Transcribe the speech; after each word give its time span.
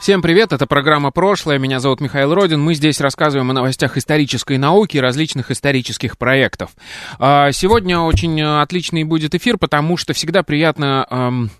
Всем 0.00 0.22
привет, 0.22 0.52
это 0.52 0.68
программа 0.68 1.10
«Прошлое», 1.10 1.58
меня 1.58 1.80
зовут 1.80 2.00
Михаил 2.00 2.32
Родин, 2.32 2.60
мы 2.60 2.74
здесь 2.74 3.00
рассказываем 3.00 3.50
о 3.50 3.52
новостях 3.52 3.96
исторической 3.96 4.56
науки 4.56 4.96
и 4.96 5.00
различных 5.00 5.50
исторических 5.50 6.16
проектов. 6.16 6.70
А, 7.18 7.50
сегодня 7.50 7.98
очень 7.98 8.40
отличный 8.40 9.02
будет 9.02 9.34
эфир, 9.34 9.58
потому 9.58 9.96
что 9.96 10.12
всегда 10.12 10.44
приятно 10.44 11.50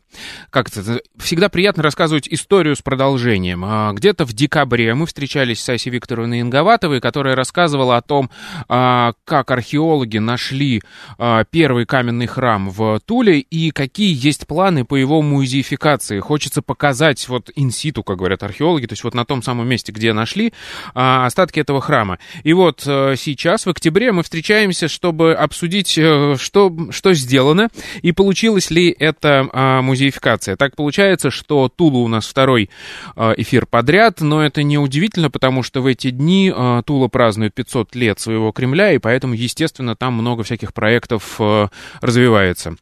как 0.51 0.69
это, 0.69 1.01
всегда 1.19 1.49
приятно 1.49 1.83
рассказывать 1.83 2.29
историю 2.29 2.77
с 2.77 2.83
продолжением. 2.83 3.65
А, 3.65 3.93
где-то 3.93 4.25
в 4.25 4.33
декабре 4.33 4.95
мы 4.95 5.07
встречались 5.07 5.63
с 5.63 5.69
Асей 5.69 5.93
Викторовной 5.93 6.41
Инговатовой, 6.41 7.01
которая 7.01 7.35
рассказывала 7.35 7.97
о 7.97 8.03
том, 8.03 8.31
а, 8.69 9.13
как 9.25 9.51
археологи 9.51 10.19
нашли 10.19 10.83
а, 11.19 11.45
первый 11.45 11.87
каменный 11.87 12.27
храм 12.27 12.71
в 12.71 13.01
Туле 13.05 13.41
и 13.41 13.71
какие 13.71 14.15
есть 14.15 14.47
планы 14.47 14.85
по 14.85 14.97
его 14.97 15.23
музеификации. 15.23 16.21
Хочется 16.21 16.63
показать 16.63 17.29
вот 17.29 17.51
инситу, 17.55 18.03
как 18.03 18.19
говорят 18.19 18.43
археологи, 18.43 18.87
то 18.87 18.93
есть 18.93 19.05
вот 19.05 19.15
на 19.15 19.25
том 19.25 19.43
самом 19.43 19.69
месте, 19.69 19.93
где 19.93 20.13
нашли 20.13 20.53
остатки 20.95 21.61
этого 21.61 21.81
храма. 21.81 22.19
И 22.43 22.53
вот 22.53 22.81
сейчас, 22.81 23.67
в 23.67 23.71
октябре, 23.71 24.13
мы 24.13 24.23
встречаемся, 24.23 24.89
чтобы 24.89 25.35
обсудить, 25.35 25.97
э, 25.97 26.37
что, 26.39 26.75
что 26.91 27.15
сделано 27.15 27.69
и 28.03 28.13
получилось 28.13 28.71
ли 28.71 28.95
это 28.99 29.49
музей 29.83 30.08
музеификация. 30.09 30.57
Так 30.57 30.77
получается, 30.77 31.31
что 31.31 31.69
Тула 31.69 31.99
у 31.99 32.09
нас 32.09 32.27
второй 32.27 32.71
э, 33.17 33.35
эфир 33.37 33.67
подряд, 33.67 34.21
но 34.21 34.45
это 34.45 34.63
не 34.63 34.79
удивительно, 34.79 35.31
потому 35.31 35.63
что 35.63 35.81
в 35.81 35.87
эти 35.87 36.11
дни 36.11 36.53
э, 36.55 36.83
Тула 36.87 37.09
празднует 37.09 37.55
500 37.55 37.95
лет 37.95 38.19
своего 38.19 38.53
Кремля, 38.53 38.93
и 38.93 38.99
поэтому, 38.99 39.35
естественно, 39.35 39.97
там 39.97 40.15
много 40.15 40.43
всяких 40.43 40.73
проектов 40.73 41.37
э, 41.39 41.69
развивается. 42.01 42.77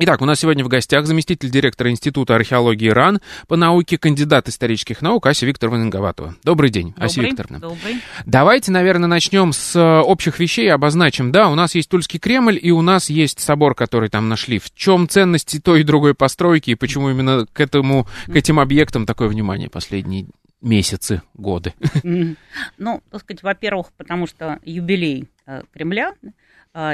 Итак, 0.00 0.22
у 0.22 0.24
нас 0.26 0.38
сегодня 0.38 0.64
в 0.64 0.68
гостях 0.68 1.06
заместитель 1.06 1.50
директора 1.50 1.90
Института 1.90 2.36
археологии 2.36 2.88
РАН 2.88 3.20
по 3.48 3.56
науке, 3.56 3.98
кандидат 3.98 4.48
исторических 4.48 5.02
наук 5.02 5.26
Ася 5.26 5.44
Викторовна 5.44 5.82
Инговатова. 5.82 6.36
Добрый 6.44 6.70
день, 6.70 6.90
добрый, 6.90 7.06
Ася 7.06 7.20
Викторовна. 7.20 7.58
Добрый. 7.58 7.96
Давайте, 8.24 8.70
наверное, 8.70 9.08
начнем 9.08 9.52
с 9.52 9.74
э, 9.74 10.00
общих 10.00 10.38
вещей, 10.38 10.70
обозначим. 10.72 11.32
Да, 11.32 11.48
у 11.48 11.56
нас 11.56 11.74
есть 11.74 11.88
Тульский 11.88 12.20
Кремль, 12.20 12.60
и 12.62 12.70
у 12.70 12.80
нас 12.80 13.10
есть 13.10 13.40
собор, 13.40 13.74
который 13.74 14.08
там 14.08 14.28
нашли. 14.28 14.60
В 14.60 14.72
чем 14.72 15.08
ценности 15.08 15.58
той 15.58 15.80
и 15.80 15.82
другой 15.82 16.14
постройки, 16.14 16.70
и 16.70 16.74
почему 16.76 17.10
именно 17.10 17.46
к, 17.52 17.58
этому, 17.58 18.06
к 18.26 18.36
этим 18.36 18.60
объектам 18.60 19.04
такое 19.04 19.26
внимание 19.26 19.68
последние 19.68 20.26
месяцы, 20.60 21.22
годы? 21.34 21.74
Ну, 22.04 23.02
так 23.10 23.22
сказать, 23.22 23.42
во-первых, 23.42 23.88
потому 23.96 24.28
что 24.28 24.60
юбилей 24.62 25.28
э, 25.44 25.62
Кремля– 25.72 26.14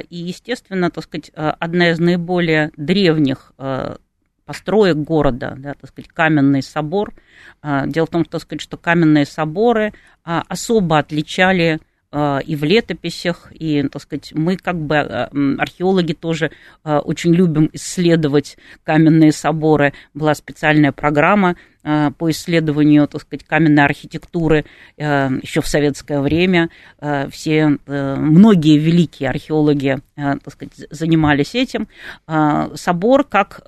и, 0.00 0.16
естественно, 0.16 0.90
так 0.90 1.04
сказать, 1.04 1.30
а, 1.34 1.54
одна 1.58 1.90
из 1.90 1.98
наиболее 1.98 2.70
древних 2.76 3.52
а, 3.58 3.98
построек 4.46 4.96
города, 4.96 5.54
да, 5.58 5.74
так 5.74 5.90
сказать, 5.90 6.08
каменный 6.08 6.62
собор. 6.62 7.14
Дело 7.62 8.04
в 8.04 8.10
том, 8.10 8.26
так 8.26 8.42
сказать, 8.42 8.60
что 8.60 8.76
каменные 8.76 9.24
соборы 9.24 9.94
особо 10.22 10.98
отличали 10.98 11.80
и 12.14 12.56
в 12.56 12.62
летописях, 12.62 13.52
и, 13.52 13.82
так 13.88 14.02
сказать, 14.02 14.32
мы 14.34 14.56
как 14.56 14.78
бы 14.78 14.98
археологи 14.98 16.12
тоже 16.12 16.52
очень 16.84 17.34
любим 17.34 17.68
исследовать 17.72 18.56
каменные 18.84 19.32
соборы. 19.32 19.94
Была 20.14 20.34
специальная 20.34 20.92
программа 20.92 21.56
Э, 21.84 22.10
по 22.16 22.30
исследованию, 22.30 23.06
так 23.06 23.20
сказать, 23.20 23.44
каменной 23.44 23.84
архитектуры 23.84 24.64
э, 24.96 25.28
еще 25.42 25.60
в 25.60 25.68
советское 25.68 26.20
время. 26.20 26.70
Э, 26.98 27.28
все, 27.30 27.76
многие 27.86 28.78
великие 28.78 29.28
археологи, 29.28 29.98
так 30.16 30.50
сказать, 30.50 30.72
занимались 30.90 31.54
этим. 31.54 31.88
Собор 32.26 33.24
как 33.24 33.60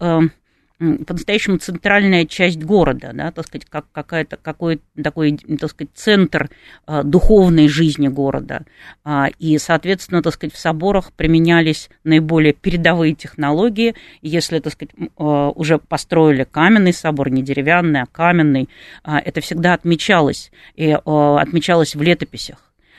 по-настоящему 0.78 1.56
центральная 1.56 2.26
часть 2.26 2.62
города, 2.62 3.12
да, 3.14 3.30
так 3.32 3.46
сказать, 3.46 3.66
как 3.66 3.86
какая-то, 3.92 4.36
какой 4.36 4.80
такой, 5.02 5.38
так 5.58 5.70
сказать, 5.70 5.90
центр 5.94 6.50
а, 6.86 7.02
духовной 7.02 7.66
жизни 7.68 8.08
города. 8.08 8.66
А, 9.02 9.28
и, 9.38 9.56
соответственно, 9.56 10.22
так 10.22 10.34
сказать, 10.34 10.52
в 10.52 10.58
соборах 10.58 11.12
применялись 11.12 11.88
наиболее 12.04 12.52
передовые 12.52 13.14
технологии. 13.14 13.94
Если, 14.20 14.58
так 14.58 14.74
сказать, 14.74 14.94
а, 15.16 15.50
уже 15.50 15.78
построили 15.78 16.44
каменный 16.44 16.92
собор, 16.92 17.30
не 17.30 17.42
деревянный, 17.42 18.02
а 18.02 18.06
каменный, 18.06 18.68
это 19.04 19.40
всегда 19.40 19.72
отмечалось, 19.72 20.50
и 20.74 20.90
отмечалось 20.90 21.94
в 21.94 22.02
летописях. 22.02 22.58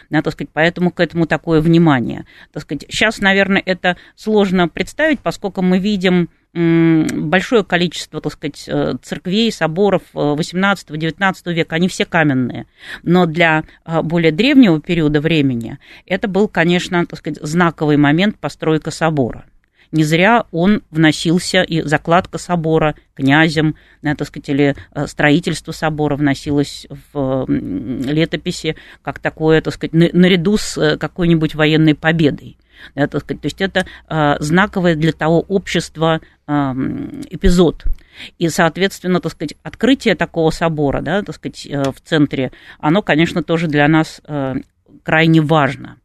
Да, 0.10 0.22
так 0.22 0.34
сказать, 0.34 0.50
поэтому 0.54 0.92
к 0.92 1.00
этому 1.00 1.28
такое 1.28 1.60
внимание. 1.60 2.26
Так 2.54 2.64
сказать, 2.64 2.86
сейчас, 2.90 3.20
наверное, 3.20 3.62
это 3.66 3.98
сложно 4.16 4.70
представить, 4.70 5.20
поскольку 5.20 5.62
мы 5.62 5.80
видим 5.80 6.30
большое 6.58 7.64
количество, 7.64 8.20
так 8.20 8.34
сказать, 8.34 8.64
э, 8.68 8.96
церквей, 9.04 9.52
соборов 9.52 10.02
18-19 10.14 11.36
э, 11.46 11.54
века, 11.54 11.76
они 11.76 11.88
все 11.88 12.06
каменные. 12.06 12.66
Но 13.04 13.26
для 13.26 13.64
э, 13.86 14.02
более 14.02 14.32
древнего 14.32 14.82
периода 14.82 15.22
времени 15.22 15.78
это 16.06 16.28
был, 16.28 16.48
конечно, 16.48 17.06
так 17.06 17.20
сказать, 17.20 17.40
знаковый 17.42 17.98
момент 17.98 18.40
постройка 18.40 18.90
собора. 18.90 19.46
Не 19.92 20.04
зря 20.04 20.46
он 20.52 20.82
вносился, 20.92 21.62
и 21.62 21.82
закладка 21.82 22.38
собора 22.38 22.96
князем, 23.14 23.76
так 24.02 24.28
сказать, 24.28 24.50
или 24.50 24.76
строительство 25.06 25.72
собора 25.72 26.18
вносилось 26.18 26.88
в 27.14 27.46
летописи 27.48 28.76
как 29.02 29.20
такое, 29.20 29.62
так 29.62 29.74
сказать, 29.74 29.94
наряду 29.94 30.58
с 30.58 30.98
какой-нибудь 30.98 31.56
военной 31.56 31.96
победой. 31.96 32.58
Сказать, 32.94 33.42
то 33.42 33.46
есть 33.46 33.62
это 33.62 33.86
э, 34.10 34.36
знаковое 34.40 34.96
для 34.96 35.12
того 35.12 35.42
общества 35.42 36.22
э, 36.48 36.52
эпизод. 37.30 37.86
И, 38.38 38.50
соответственно, 38.50 39.20
так 39.20 39.32
сказать, 39.32 39.56
открытие 39.64 40.16
такого 40.16 40.50
собора, 40.50 41.02
да, 41.02 41.22
так 41.22 41.36
сказать, 41.36 41.66
э, 41.66 41.92
в 41.92 42.02
центре, 42.02 42.52
оно, 42.80 43.02
конечно, 43.02 43.44
тоже 43.44 43.68
для 43.68 43.88
нас 43.88 44.22
э, 44.28 44.56
крайне 45.04 45.42
важно 45.42 45.98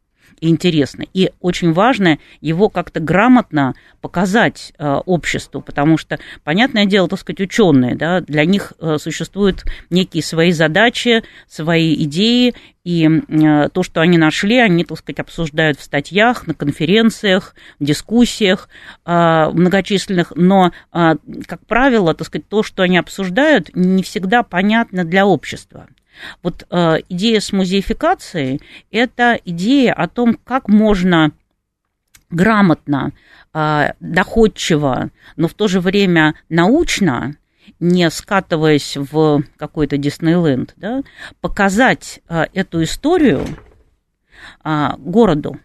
и 0.43 0.49
интересно. 0.49 1.05
И 1.13 1.31
очень 1.39 1.71
важно 1.71 2.19
его 2.41 2.67
как-то 2.67 2.99
грамотно 2.99 3.75
показать 4.01 4.73
э, 4.77 4.85
обществу, 5.05 5.61
потому 5.61 5.97
что, 5.97 6.19
понятное 6.43 6.85
дело, 6.85 7.07
так 7.07 7.19
сказать, 7.19 7.39
ученые, 7.39 7.95
да, 7.95 8.19
для 8.19 8.43
них 8.43 8.73
э, 8.77 8.97
существуют 8.99 9.63
некие 9.89 10.21
свои 10.21 10.51
задачи, 10.51 11.23
свои 11.47 11.93
идеи, 12.03 12.55
и 12.83 13.07
э, 13.07 13.69
то, 13.69 13.83
что 13.83 14.01
они 14.01 14.17
нашли, 14.17 14.57
они, 14.57 14.83
так 14.83 14.97
сказать, 14.97 15.21
обсуждают 15.21 15.79
в 15.79 15.83
статьях, 15.83 16.45
на 16.45 16.53
конференциях, 16.53 17.55
дискуссиях 17.79 18.67
э, 19.05 19.49
многочисленных, 19.53 20.33
но, 20.35 20.73
э, 20.91 21.15
как 21.47 21.65
правило, 21.65 22.13
так 22.13 22.27
сказать, 22.27 22.49
то, 22.49 22.63
что 22.63 22.83
они 22.83 22.97
обсуждают, 22.97 23.73
не 23.73 24.03
всегда 24.03 24.43
понятно 24.43 25.05
для 25.05 25.25
общества. 25.25 25.87
Вот 26.41 26.65
э, 26.69 26.97
идея 27.09 27.39
с 27.39 27.51
музеификацией– 27.51 28.61
это 28.91 29.39
идея 29.45 29.93
о 29.93 30.07
том, 30.07 30.37
как 30.43 30.67
можно 30.67 31.31
грамотно, 32.29 33.13
э, 33.53 33.93
доходчиво, 33.99 35.09
но 35.35 35.47
в 35.47 35.53
то 35.53 35.67
же 35.67 35.79
время 35.79 36.35
научно, 36.49 37.35
не 37.79 38.09
скатываясь 38.09 38.97
в 38.97 39.43
какой-то 39.57 39.97
Диснейленд, 39.97 40.73
да, 40.77 41.03
показать 41.41 42.21
э, 42.27 42.45
эту 42.53 42.83
историю 42.83 43.45
э, 44.63 44.89
городу, 44.97 45.59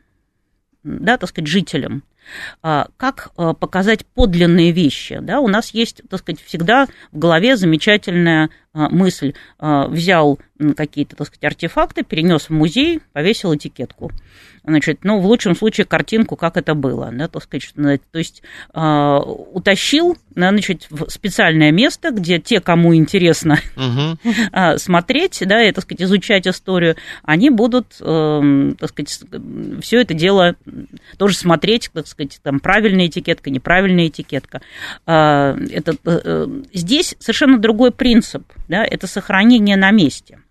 да, 0.83 1.17
так 1.19 1.29
сказать, 1.29 1.49
жителям, 1.49 2.03
а, 2.63 2.89
как 2.97 3.31
а, 3.37 3.55
показать 3.55 4.07
подлинные 4.07 4.73
вещи. 4.73 5.19
Да? 5.21 5.41
У 5.41 5.49
нас 5.49 5.71
есть, 5.71 6.03
так 6.09 6.21
сказать, 6.21 6.43
всегда 6.43 6.87
в 7.13 7.19
голове 7.19 7.57
замечательная 7.57 8.51
мысль. 8.75 9.35
Взял 9.59 10.39
какие-то, 10.77 11.17
так 11.17 11.29
сказать, 11.29 11.45
артефакты, 11.45 12.03
перенес 12.03 12.49
в 12.49 12.51
музей, 12.51 13.01
повесил 13.13 13.55
этикетку 13.55 14.13
значит, 14.69 15.01
ну, 15.03 15.21
в 15.21 15.27
лучшем 15.27 15.57
случае 15.57 15.87
картинку, 15.87 16.37
как 16.37 16.57
это 16.57 16.75
было, 16.75 17.11
да, 17.13 17.29
так 17.29 17.43
сказать, 17.43 17.73
то 17.75 18.19
есть 18.19 18.43
э, 18.75 19.19
утащил, 19.53 20.17
значит, 20.35 20.87
в 20.91 21.09
специальное 21.11 21.73
место, 21.73 22.11
где 22.11 22.39
те, 22.39 22.61
кому 22.61 22.95
интересно 22.95 23.59
угу. 23.77 24.19
смотреть, 24.79 25.43
да, 25.47 25.63
и, 25.63 25.73
так 25.73 25.85
сказать, 25.85 26.03
изучать 26.03 26.47
историю, 26.47 26.97
они 27.23 27.51
будут, 27.51 27.97
э, 28.01 28.73
так 28.79 28.91
сказать, 28.91 29.21
все 29.83 30.01
это 30.01 30.15
дело 30.15 30.57
тоже 31.17 31.37
смотреть, 31.37 31.91
так 31.93 32.07
сказать, 32.07 32.39
там, 32.43 32.61
правильная 32.61 33.07
этикетка, 33.07 33.51
неправильная 33.51 34.09
этикетка. 34.09 34.61
Э, 35.07 35.57
это, 35.71 35.97
э, 36.05 36.47
здесь 36.73 37.17
совершенно 37.19 37.59
другой 37.59 37.91
принцип, 37.91 38.45
да, 38.69 38.85
это 38.85 39.07
сохранение 39.07 39.77
на 39.77 39.91
месте– 39.91 40.41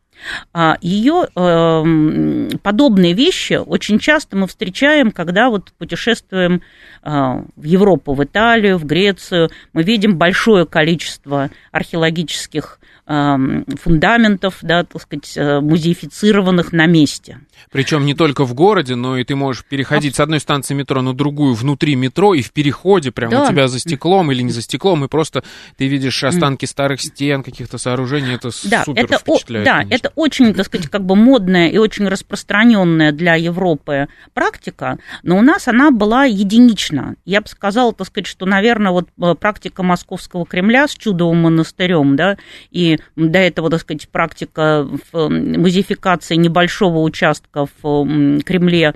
А 0.53 0.77
ее 0.81 1.27
э, 1.35 2.57
подобные 2.63 3.13
вещи 3.13 3.53
очень 3.53 3.99
часто 3.99 4.35
мы 4.35 4.47
встречаем, 4.47 5.11
когда 5.11 5.49
вот 5.49 5.71
путешествуем 5.77 6.61
э, 7.03 7.09
в 7.55 7.63
Европу, 7.63 8.13
в 8.13 8.23
Италию, 8.23 8.77
в 8.77 8.85
Грецию. 8.85 9.49
Мы 9.73 9.83
видим 9.83 10.17
большое 10.17 10.65
количество 10.65 11.49
археологических 11.71 12.79
Эм, 12.79 12.96
фундаментов, 13.07 14.57
да, 14.61 14.83
так 14.83 15.01
сказать, 15.01 15.31
э, 15.37 15.61
музеифицированных 15.61 16.73
на 16.73 16.87
месте. 16.87 17.39
Причем 17.71 18.05
не 18.05 18.13
только 18.13 18.43
в 18.43 18.53
городе, 18.53 18.95
но 18.95 19.17
и 19.17 19.23
ты 19.23 19.33
можешь 19.35 19.63
переходить 19.63 20.13
а... 20.15 20.17
с 20.17 20.19
одной 20.19 20.41
станции 20.41 20.73
метро 20.73 21.01
на 21.01 21.13
другую 21.13 21.53
внутри 21.53 21.95
метро, 21.95 22.33
и 22.33 22.41
в 22.41 22.51
переходе 22.51 23.11
прямо 23.11 23.31
да. 23.31 23.43
у 23.45 23.47
тебя 23.47 23.69
за 23.69 23.79
стеклом 23.79 24.31
или 24.33 24.41
не 24.41 24.51
за 24.51 24.61
стеклом, 24.61 25.05
и 25.05 25.07
просто 25.07 25.43
ты 25.77 25.87
видишь 25.87 26.21
останки 26.23 26.65
старых 26.65 26.99
стен, 27.01 27.43
каких-то 27.43 27.77
сооружений, 27.77 28.35
это 28.35 28.49
да, 28.65 28.83
супер 28.83 29.05
это 29.05 29.19
впечатляет. 29.19 29.65
О, 29.65 29.69
да, 29.69 29.77
конечно. 29.77 29.95
это 29.95 30.11
очень, 30.15 30.53
так 30.53 30.65
сказать, 30.65 30.89
как 30.89 31.05
бы 31.05 31.15
модная 31.15 31.69
и 31.69 31.77
очень 31.77 32.09
распространенная 32.09 33.13
для 33.13 33.35
Европы 33.35 34.09
практика, 34.33 34.97
но 35.23 35.37
у 35.37 35.41
нас 35.41 35.69
она 35.69 35.91
была 35.91 36.25
единична. 36.25 37.15
Я 37.23 37.39
бы 37.39 37.47
сказала, 37.47 37.93
так 37.93 38.07
сказать, 38.07 38.27
что, 38.27 38.45
наверное, 38.45 38.91
вот 38.91 39.07
э, 39.21 39.33
практика 39.35 39.81
Московского 39.81 40.45
Кремля 40.45 40.89
с 40.89 40.93
чудовым 40.93 41.43
монастырем, 41.43 42.17
да, 42.17 42.37
и 42.71 42.96
до 43.15 43.39
этого, 43.39 43.69
так 43.69 43.81
сказать, 43.81 44.07
практика 44.09 44.87
в 45.11 45.29
музеификации 45.29 46.35
небольшого 46.35 46.99
участка 46.99 47.65
в 47.81 48.41
Кремле 48.43 48.93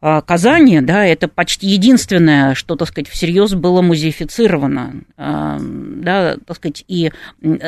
Казани, 0.00 0.80
да, 0.80 1.04
это 1.04 1.26
почти 1.26 1.66
единственное, 1.66 2.54
что, 2.54 2.76
так 2.76 2.86
сказать, 2.86 3.08
всерьез 3.08 3.54
было 3.54 3.82
музеифицировано, 3.82 5.02
а, 5.16 5.58
да, 5.60 6.36
так 6.46 6.56
сказать, 6.56 6.84
и 6.86 7.10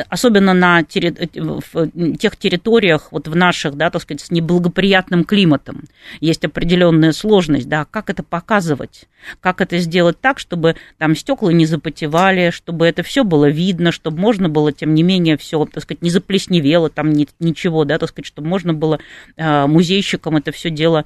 особенно 0.07 0.53
на 0.53 0.81
терри... 0.83 1.13
в 1.13 2.15
тех 2.17 2.37
территориях, 2.37 3.09
вот 3.11 3.27
в 3.27 3.35
наших, 3.35 3.75
да, 3.75 3.89
так 3.89 4.01
сказать, 4.01 4.21
с 4.21 4.31
неблагоприятным 4.31 5.25
климатом, 5.25 5.83
есть 6.21 6.45
определенная 6.45 7.11
сложность, 7.11 7.67
да, 7.67 7.83
как 7.83 8.09
это 8.09 8.23
показывать, 8.23 9.09
как 9.41 9.59
это 9.59 9.77
сделать 9.79 10.21
так, 10.21 10.39
чтобы 10.39 10.77
там 10.97 11.17
стекла 11.17 11.51
не 11.51 11.65
запотевали, 11.65 12.51
чтобы 12.51 12.87
это 12.87 13.03
все 13.03 13.25
было 13.25 13.49
видно, 13.49 13.91
чтобы 13.91 14.17
можно 14.19 14.47
было, 14.47 14.71
тем 14.71 14.93
не 14.93 15.03
менее, 15.03 15.35
все, 15.35 15.65
так 15.65 15.83
сказать, 15.83 16.01
не 16.01 16.09
заплесневело 16.09 16.89
там 16.89 17.11
ничего, 17.11 17.83
да, 17.83 17.99
так 17.99 18.07
сказать, 18.07 18.25
чтобы 18.25 18.47
можно 18.47 18.73
было 18.73 18.99
а, 19.35 19.67
музейщикам 19.67 20.37
это 20.37 20.53
все 20.53 20.69
дело 20.69 21.03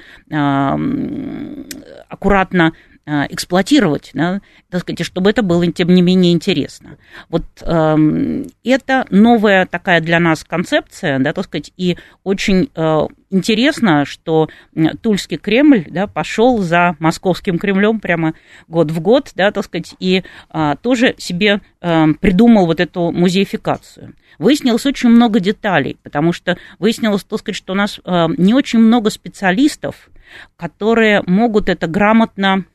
аккуратно 2.10 2.74
э, 3.06 3.26
эксплуатировать, 3.30 4.12
да, 4.14 4.42
так 4.70 4.82
сказать, 4.82 5.06
чтобы 5.06 5.30
это 5.30 5.42
было, 5.42 5.66
тем 5.72 5.90
не 5.90 6.02
менее, 6.02 6.34
интересно. 6.34 6.98
Вот 7.30 7.44
э, 7.62 8.44
это 8.64 9.06
новая 9.10 9.66
такая 9.66 10.02
для 10.02 10.20
нас 10.20 10.44
концепция, 10.44 11.20
да, 11.20 11.34
так 11.34 11.46
сказать, 11.46 11.72
и 11.78 11.98
очень 12.24 12.70
э, 12.76 13.08
интересно, 13.30 14.06
что 14.06 14.50
Тульский 15.02 15.38
Кремль, 15.38 15.86
да, 15.90 16.08
пошел 16.08 16.60
за 16.60 16.96
Московским 17.00 17.60
Кремлем 17.60 18.00
прямо 18.00 18.34
год 18.68 18.92
в 18.92 19.00
год, 19.00 19.32
да, 19.36 19.52
так 19.52 19.66
сказать, 19.66 19.96
и 20.00 20.24
э, 20.54 20.76
тоже 20.82 21.16
себе 21.18 21.62
э, 21.82 22.06
придумал 22.20 22.66
вот 22.66 22.80
эту 22.80 23.12
музеификацию. 23.12 24.14
Выяснилось 24.38 24.86
очень 24.86 25.10
много 25.10 25.40
деталей, 25.40 25.98
потому 26.04 26.34
что 26.34 26.58
выяснилось, 26.80 27.24
так 27.24 27.40
сказать, 27.40 27.56
что 27.58 27.74
у 27.74 27.76
нас 27.76 28.00
э, 28.04 28.28
не 28.38 28.54
очень 28.54 28.80
много 28.80 29.10
специалистов, 29.10 30.10
которые 30.57 31.24
могут 31.25 31.69
это 31.69 31.88
грамотно 31.88 32.66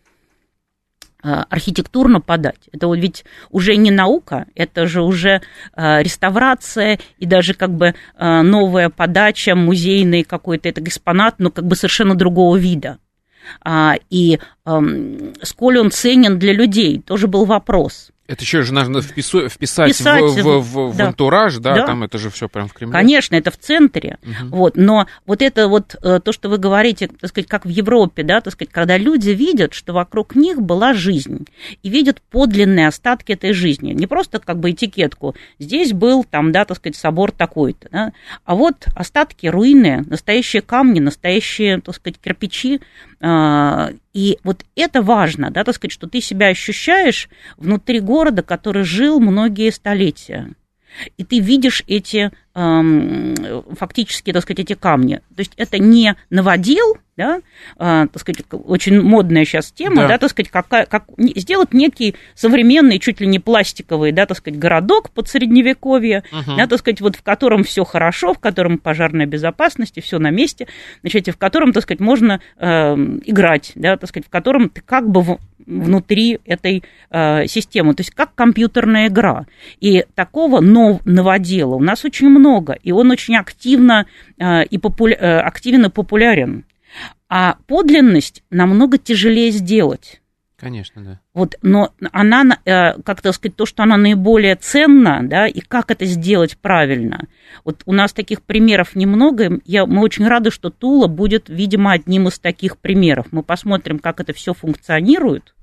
а, 1.22 1.44
архитектурно 1.50 2.20
подать. 2.20 2.68
Это 2.72 2.86
вот 2.86 2.96
ведь 2.96 3.24
уже 3.50 3.76
не 3.76 3.90
наука, 3.90 4.46
это 4.54 4.86
же 4.86 5.02
уже 5.02 5.42
а, 5.74 6.02
реставрация 6.02 6.98
и 7.18 7.26
даже 7.26 7.52
как 7.52 7.70
бы 7.70 7.94
а, 8.16 8.42
новая 8.42 8.88
подача 8.88 9.54
музейный 9.54 10.22
какой-то 10.22 10.68
этот 10.70 10.86
экспонат, 10.88 11.34
но 11.38 11.50
как 11.50 11.66
бы 11.66 11.76
совершенно 11.76 12.14
другого 12.14 12.56
вида. 12.56 12.98
И 14.10 14.38
сколь 15.42 15.78
он 15.78 15.90
ценен 15.90 16.38
для 16.38 16.52
людей, 16.52 17.00
тоже 17.00 17.26
был 17.26 17.46
вопрос. 17.46 18.10
Это 18.30 18.44
еще 18.44 18.62
же 18.62 18.72
нужно 18.72 19.02
впису, 19.02 19.48
вписать, 19.48 19.88
Писать, 19.88 20.22
в, 20.22 20.60
в, 20.60 20.60
в, 20.60 20.96
да. 20.96 21.04
в 21.04 21.08
антураж, 21.08 21.56
да? 21.56 21.74
да, 21.74 21.86
там 21.86 22.04
это 22.04 22.16
же 22.16 22.30
все 22.30 22.48
прям 22.48 22.68
в 22.68 22.72
Кремле. 22.72 22.92
Конечно, 22.92 23.34
это 23.34 23.50
в 23.50 23.58
центре, 23.58 24.18
угу. 24.22 24.56
вот, 24.56 24.76
но 24.76 25.08
вот 25.26 25.42
это 25.42 25.66
вот 25.66 25.96
э, 26.00 26.20
то, 26.20 26.30
что 26.30 26.48
вы 26.48 26.58
говорите, 26.58 27.08
так 27.08 27.28
сказать, 27.28 27.48
как 27.48 27.64
в 27.66 27.68
Европе, 27.68 28.22
да, 28.22 28.40
так 28.40 28.52
сказать, 28.52 28.72
когда 28.72 28.96
люди 28.98 29.30
видят, 29.30 29.74
что 29.74 29.92
вокруг 29.94 30.36
них 30.36 30.62
была 30.62 30.94
жизнь, 30.94 31.48
и 31.82 31.88
видят 31.88 32.22
подлинные 32.30 32.86
остатки 32.86 33.32
этой 33.32 33.52
жизни, 33.52 33.94
не 33.94 34.06
просто 34.06 34.38
как 34.38 34.60
бы 34.60 34.70
этикетку, 34.70 35.34
здесь 35.58 35.92
был 35.92 36.22
там, 36.22 36.52
да, 36.52 36.64
так 36.64 36.76
сказать, 36.76 36.94
собор 36.94 37.32
такой-то, 37.32 37.88
да, 37.90 38.12
а 38.44 38.54
вот 38.54 38.86
остатки, 38.94 39.48
руины, 39.48 40.04
настоящие 40.06 40.62
камни, 40.62 41.00
настоящие, 41.00 41.80
так 41.80 41.96
сказать, 41.96 42.20
кирпичи, 42.20 42.80
а, 43.20 43.90
и 44.12 44.38
вот 44.42 44.64
это 44.74 45.02
важно, 45.02 45.50
да, 45.50 45.64
так 45.64 45.74
сказать, 45.74 45.92
что 45.92 46.08
ты 46.08 46.20
себя 46.20 46.48
ощущаешь 46.48 47.28
внутри 47.56 48.00
города, 48.00 48.42
который 48.42 48.82
жил 48.82 49.20
многие 49.20 49.70
столетия. 49.70 50.50
И 51.16 51.24
ты 51.24 51.38
видишь 51.38 51.84
эти 51.86 52.32
фактически, 53.78 54.32
так 54.32 54.42
сказать, 54.42 54.60
эти 54.60 54.74
камни. 54.74 55.20
То 55.34 55.40
есть 55.40 55.52
это 55.56 55.78
не 55.78 56.16
новодел, 56.30 56.96
да, 57.16 57.40
а, 57.76 58.06
так 58.06 58.20
сказать, 58.20 58.44
очень 58.50 59.00
модная 59.00 59.44
сейчас 59.44 59.70
тема, 59.72 60.02
да, 60.02 60.08
да 60.08 60.18
так 60.18 60.30
сказать, 60.30 60.50
как, 60.50 60.68
как 60.68 61.04
сделать 61.36 61.74
некий 61.74 62.14
современный, 62.34 62.98
чуть 62.98 63.20
ли 63.20 63.26
не 63.26 63.38
пластиковый, 63.38 64.12
да, 64.12 64.26
так 64.26 64.38
сказать, 64.38 64.58
городок 64.58 65.10
под 65.10 65.28
средневековье, 65.28 66.24
угу. 66.32 66.56
да, 66.56 66.66
так 66.66 66.78
сказать, 66.78 67.00
вот 67.00 67.16
в 67.16 67.22
котором 67.22 67.62
все 67.62 67.84
хорошо, 67.84 68.32
в 68.32 68.38
котором 68.38 68.78
пожарная 68.78 69.26
безопасность, 69.26 70.02
все 70.02 70.18
на 70.18 70.30
месте, 70.30 70.66
значит, 71.02 71.28
и 71.28 71.30
в 71.30 71.36
котором, 71.36 71.72
так 71.72 71.82
сказать, 71.82 72.00
можно 72.00 72.40
э, 72.58 72.94
играть, 73.24 73.72
да, 73.74 73.96
так 73.96 74.08
сказать, 74.08 74.26
в 74.26 74.30
котором 74.30 74.70
ты 74.70 74.80
как 74.80 75.08
бы 75.10 75.20
в, 75.20 75.38
внутри 75.66 76.40
этой 76.44 76.82
э, 77.10 77.46
системы, 77.46 77.94
то 77.94 78.00
есть 78.00 78.10
как 78.10 78.34
компьютерная 78.34 79.08
игра. 79.08 79.46
И 79.80 80.04
такого 80.14 80.60
нов, 80.60 81.00
новодела 81.04 81.74
у 81.74 81.80
нас 81.80 82.04
очень 82.04 82.28
много, 82.28 82.49
и 82.82 82.92
он 82.92 83.10
очень 83.10 83.36
активно 83.36 84.06
э, 84.38 84.64
и 84.64 84.78
популя, 84.78 85.16
э, 85.16 85.40
активно 85.40 85.90
популярен. 85.90 86.64
А 87.28 87.56
подлинность 87.66 88.42
намного 88.50 88.98
тяжелее 88.98 89.50
сделать. 89.50 90.20
Конечно, 90.60 91.02
да. 91.02 91.20
Вот, 91.32 91.54
но 91.62 91.94
она, 92.12 92.58
э, 92.66 93.00
как 93.00 93.22
то 93.22 93.32
сказать, 93.32 93.56
то, 93.56 93.64
что 93.64 93.82
она 93.82 93.96
наиболее 93.96 94.56
ценна, 94.56 95.20
да, 95.22 95.46
и 95.46 95.60
как 95.60 95.90
это 95.90 96.04
сделать 96.04 96.58
правильно. 96.58 97.28
Вот 97.64 97.82
у 97.86 97.92
нас 97.92 98.12
таких 98.12 98.42
примеров 98.42 98.94
немного. 98.94 99.58
Я, 99.64 99.86
мы 99.86 100.02
очень 100.02 100.28
рады, 100.28 100.50
что 100.50 100.68
Тула 100.68 101.06
будет, 101.06 101.48
видимо, 101.48 101.92
одним 101.92 102.28
из 102.28 102.38
таких 102.38 102.76
примеров. 102.76 103.28
Мы 103.30 103.42
посмотрим, 103.42 103.98
как 103.98 104.20
это 104.20 104.34
все 104.34 104.52
функционирует 104.52 105.54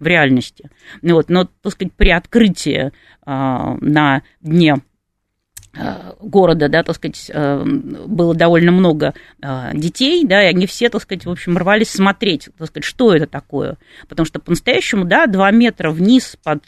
в 0.00 0.06
реальности. 0.06 0.70
Вот, 1.02 1.28
но, 1.28 1.44
так 1.44 1.72
сказать, 1.72 1.92
при 1.92 2.08
открытии 2.08 2.86
э, 2.86 2.90
на 3.26 4.22
дне 4.40 4.76
города, 6.20 6.68
да, 6.68 6.82
так 6.82 6.96
сказать, 6.96 7.30
э, 7.32 7.64
было 7.64 8.34
довольно 8.34 8.72
много 8.72 9.14
э, 9.42 9.70
детей, 9.74 10.24
да, 10.24 10.42
и 10.42 10.46
они 10.46 10.66
все, 10.66 10.88
так 10.88 11.02
сказать, 11.02 11.26
в 11.26 11.30
общем, 11.30 11.56
рвались 11.56 11.90
смотреть, 11.90 12.48
так 12.58 12.68
сказать, 12.68 12.84
что 12.84 13.14
это 13.14 13.26
такое. 13.26 13.76
Потому 14.08 14.26
что 14.26 14.40
по-настоящему, 14.40 15.04
да, 15.04 15.26
два 15.26 15.50
метра 15.50 15.90
вниз 15.90 16.36
под 16.42 16.62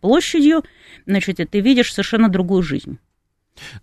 площадью, 0.00 0.64
значит, 1.06 1.36
ты 1.50 1.60
видишь 1.60 1.92
совершенно 1.92 2.28
другую 2.28 2.62
жизнь. 2.62 2.98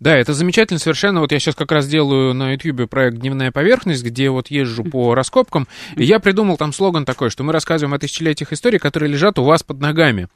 Да, 0.00 0.16
это 0.16 0.34
замечательно 0.34 0.78
совершенно. 0.78 1.20
Вот 1.20 1.32
я 1.32 1.38
сейчас 1.38 1.54
как 1.54 1.72
раз 1.72 1.86
делаю 1.86 2.34
на 2.34 2.52
YouTube 2.52 2.88
проект 2.90 3.18
«Дневная 3.18 3.50
поверхность», 3.50 4.04
где 4.04 4.30
вот 4.30 4.48
езжу 4.48 4.84
по 4.84 5.14
раскопкам, 5.14 5.66
и 5.96 6.04
я 6.04 6.18
придумал 6.18 6.56
там 6.56 6.72
слоган 6.72 7.04
такой, 7.04 7.30
что 7.30 7.42
мы 7.42 7.52
рассказываем 7.52 7.94
о 7.94 7.98
тысячелетиях 7.98 8.52
историй, 8.52 8.78
которые 8.78 9.10
лежат 9.10 9.38
у 9.38 9.44
вас 9.44 9.62
под 9.62 9.80
ногами. 9.80 10.28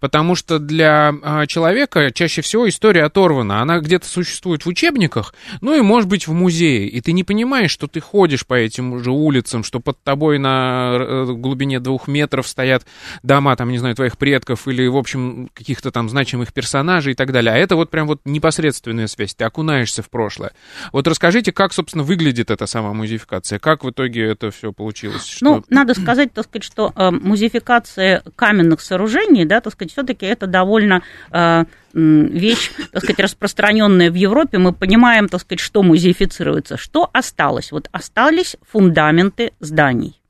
Потому 0.00 0.34
что 0.34 0.58
для 0.58 1.12
а, 1.22 1.46
человека 1.46 2.10
чаще 2.12 2.42
всего 2.42 2.68
история 2.68 3.04
оторвана. 3.04 3.60
Она 3.60 3.80
где-то 3.80 4.06
существует 4.06 4.64
в 4.64 4.68
учебниках, 4.68 5.34
ну 5.60 5.74
и, 5.74 5.80
может 5.80 6.08
быть, 6.08 6.26
в 6.26 6.32
музее. 6.32 6.88
И 6.88 7.00
ты 7.00 7.12
не 7.12 7.24
понимаешь, 7.24 7.70
что 7.70 7.86
ты 7.86 8.00
ходишь 8.00 8.46
по 8.46 8.54
этим 8.54 9.02
же 9.02 9.10
улицам, 9.10 9.64
что 9.64 9.80
под 9.80 10.02
тобой 10.02 10.38
на 10.38 10.96
э, 10.98 11.24
глубине 11.32 11.80
двух 11.80 12.06
метров 12.06 12.46
стоят 12.46 12.84
дома, 13.22 13.56
там, 13.56 13.70
не 13.70 13.78
знаю, 13.78 13.94
твоих 13.94 14.18
предков 14.18 14.68
или, 14.68 14.86
в 14.86 14.96
общем, 14.96 15.48
каких-то 15.52 15.90
там 15.90 16.08
значимых 16.08 16.52
персонажей 16.52 17.12
и 17.12 17.16
так 17.16 17.32
далее. 17.32 17.52
А 17.52 17.56
это 17.56 17.76
вот 17.76 17.90
прям 17.90 18.06
вот 18.06 18.20
непосредственно 18.24 18.83
родственная 18.84 19.06
связь, 19.06 19.34
ты 19.34 19.44
окунаешься 19.44 20.02
в 20.02 20.10
прошлое. 20.10 20.52
Вот 20.92 21.06
расскажите, 21.08 21.52
как, 21.52 21.72
собственно, 21.72 22.04
выглядит 22.04 22.50
эта 22.50 22.66
самая 22.66 22.92
музеификация, 22.92 23.58
как 23.58 23.84
в 23.84 23.90
итоге 23.90 24.24
это 24.26 24.50
все 24.50 24.72
получилось? 24.72 25.26
Что... 25.26 25.44
Ну, 25.44 25.64
надо 25.68 25.94
сказать, 25.94 26.32
так 26.32 26.44
сказать, 26.44 26.64
что 26.64 26.92
э, 26.94 27.10
музеификация 27.10 28.22
каменных 28.36 28.80
сооружений, 28.80 29.44
да, 29.44 29.60
так 29.60 29.72
сказать, 29.72 29.92
все-таки 29.92 30.26
это 30.26 30.46
довольно 30.46 31.02
э, 31.30 31.64
вещь, 31.92 32.70
так 32.92 33.02
сказать, 33.02 33.20
распространенная 33.20 34.10
в 34.10 34.14
Европе. 34.14 34.58
Мы 34.58 34.72
понимаем, 34.72 35.28
так 35.28 35.40
сказать, 35.40 35.60
что 35.60 35.82
музеифицируется, 35.82 36.76
что 36.76 37.08
осталось. 37.12 37.72
Вот 37.72 37.88
остались 37.92 38.56
фундаменты 38.70 39.52
зданий. 39.60 40.20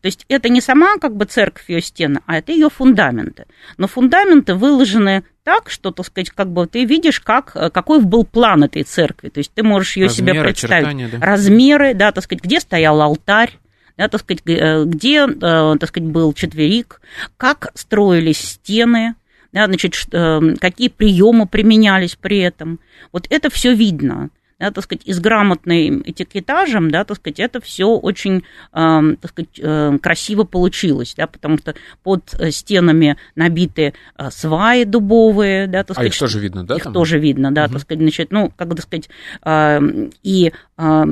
То 0.00 0.06
есть 0.06 0.24
это 0.28 0.48
не 0.48 0.60
сама 0.60 0.98
как 0.98 1.16
бы 1.16 1.24
церковь 1.24 1.68
ее 1.68 1.80
стены, 1.80 2.20
а 2.26 2.38
это 2.38 2.52
ее 2.52 2.70
фундаменты. 2.70 3.46
Но 3.76 3.86
фундаменты 3.86 4.54
выложены 4.54 5.24
так, 5.44 5.70
что, 5.70 5.90
так 5.90 6.06
сказать, 6.06 6.30
как 6.30 6.50
бы 6.50 6.66
ты 6.66 6.84
видишь, 6.84 7.20
как, 7.20 7.52
какой 7.72 8.02
был 8.02 8.24
план 8.24 8.64
этой 8.64 8.82
церкви. 8.82 9.28
То 9.28 9.38
есть 9.38 9.52
ты 9.54 9.62
можешь 9.62 9.96
ее 9.96 10.08
себе 10.08 10.34
представить. 10.40 11.10
Да. 11.10 11.18
Размеры, 11.24 11.94
да, 11.94 12.12
так 12.12 12.24
сказать, 12.24 12.44
где 12.44 12.60
стоял 12.60 13.00
алтарь, 13.00 13.58
да, 13.96 14.08
так 14.08 14.20
сказать, 14.20 14.42
э, 14.46 14.84
где, 14.84 15.26
э, 15.26 15.76
так 15.78 15.88
сказать, 15.88 16.08
был 16.08 16.32
четверик, 16.32 17.00
как 17.36 17.72
строились 17.74 18.38
стены, 18.38 19.14
да, 19.52 19.66
значит, 19.66 19.94
э, 20.12 20.40
какие 20.60 20.88
приемы 20.88 21.46
применялись 21.46 22.14
при 22.14 22.38
этом. 22.38 22.78
Вот 23.12 23.26
это 23.30 23.50
все 23.50 23.74
видно 23.74 24.30
да, 24.58 24.70
так 24.70 24.84
сказать, 24.84 25.02
и 25.04 25.12
с 25.12 25.20
грамотным 25.20 26.02
этикетажем, 26.04 26.90
да, 26.90 27.04
так 27.04 27.16
сказать, 27.16 27.38
это 27.38 27.60
все 27.60 27.86
очень, 27.86 28.44
э, 28.72 29.16
так 29.20 29.30
сказать, 29.30 29.60
э, 29.60 29.98
красиво 30.02 30.44
получилось, 30.44 31.14
да, 31.16 31.26
потому 31.26 31.58
что 31.58 31.74
под 32.02 32.34
стенами 32.50 33.16
набиты 33.36 33.94
э, 34.16 34.30
сваи 34.30 34.84
дубовые, 34.84 35.66
да, 35.66 35.84
так 35.84 35.96
сказать. 35.96 36.12
А 36.12 36.14
их 36.14 36.18
тоже 36.18 36.40
видно, 36.40 36.64
да? 36.64 36.76
Их 36.76 36.82
там? 36.82 36.92
тоже 36.92 37.18
видно, 37.18 37.52
да, 37.52 37.64
угу. 37.64 37.74
так 37.74 37.82
сказать, 37.82 38.00
значит, 38.00 38.32
ну, 38.32 38.52
как 38.56 38.68
бы 38.68 38.80
сказать, 38.82 39.08
э, 39.44 39.80
и 40.22 40.52
э, 40.76 41.04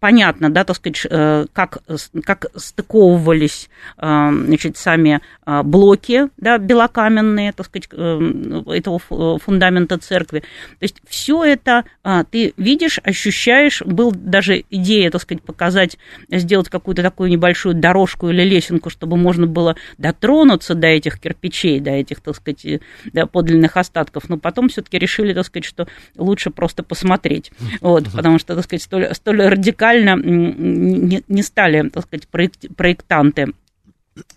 понятно, 0.00 0.50
да, 0.50 0.64
так 0.64 0.76
сказать, 0.76 1.06
э, 1.08 1.46
как, 1.52 1.78
как 2.24 2.46
стыковывались, 2.56 3.70
э, 3.96 4.30
значит, 4.32 4.76
сами 4.76 5.20
э, 5.46 5.62
блоки, 5.62 6.28
да, 6.36 6.58
белокаменные, 6.58 7.52
так 7.52 7.66
сказать, 7.66 7.88
э, 7.92 8.62
этого 8.66 8.98
фундамента 9.38 9.98
церкви. 9.98 10.40
То 10.40 10.82
есть 10.82 10.96
все 11.06 11.44
это 11.44 11.84
ты 12.30 12.54
видишь, 12.56 12.98
ощущаешь, 13.02 13.82
был 13.82 14.12
даже 14.12 14.64
идея, 14.70 15.10
так 15.10 15.20
сказать, 15.20 15.42
показать, 15.42 15.98
сделать 16.30 16.70
какую-то 16.70 17.02
такую 17.02 17.28
небольшую 17.28 17.74
дорожку 17.74 18.30
или 18.30 18.42
лесенку, 18.42 18.88
чтобы 18.88 19.18
можно 19.18 19.46
было 19.46 19.76
дотронуться 19.98 20.74
до 20.74 20.86
этих 20.86 21.20
кирпичей, 21.20 21.80
до 21.80 21.90
этих, 21.90 22.20
так 22.20 22.34
сказать, 22.36 22.80
до 23.12 23.26
подлинных 23.26 23.76
остатков, 23.76 24.30
но 24.30 24.38
потом 24.38 24.70
все-таки 24.70 24.98
решили, 24.98 25.34
так 25.34 25.44
сказать, 25.44 25.66
что 25.66 25.86
лучше 26.16 26.48
просто 26.48 26.82
посмотреть, 26.82 27.52
вот, 27.82 28.10
потому 28.10 28.38
что, 28.38 28.54
так 28.54 28.64
сказать, 28.64 28.82
столь, 28.82 29.14
столь 29.14 29.42
радикально 29.42 30.16
не, 30.16 31.22
не 31.28 31.42
стали, 31.42 31.90
так 31.90 32.04
сказать, 32.04 32.26
проектанты 32.28 33.42
а, 33.42 33.67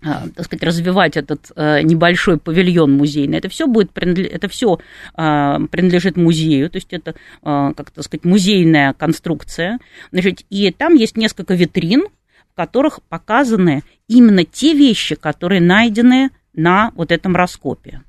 так 0.01 0.45
сказать, 0.45 0.63
развивать 0.63 1.17
этот 1.17 1.51
э, 1.55 1.81
небольшой 1.81 2.38
павильон 2.38 2.91
музейный. 2.93 3.38
Это 3.38 3.50
все 3.50 3.67
будет 3.67 3.91
это 3.95 4.47
все 4.47 4.79
а, 5.13 5.59
принадлежит 5.71 6.17
музею, 6.17 6.69
то 6.69 6.77
есть 6.77 6.91
это, 6.91 7.15
а, 7.41 7.73
как 7.73 7.91
так 7.91 8.03
сказать, 8.03 8.25
музейная 8.25 8.93
конструкция. 8.93 9.79
Значит, 10.11 10.41
и 10.50 10.71
там 10.71 10.95
есть 10.95 11.17
несколько 11.17 11.53
витрин, 11.53 12.07
в 12.51 12.55
которых 12.55 13.01
показаны 13.03 13.83
именно 14.07 14.43
те 14.43 14.73
вещи, 14.73 15.15
которые 15.15 15.61
найдены 15.61 16.31
на 16.53 16.91
вот 16.95 17.11
этом 17.11 17.35
раскопе 17.35 18.01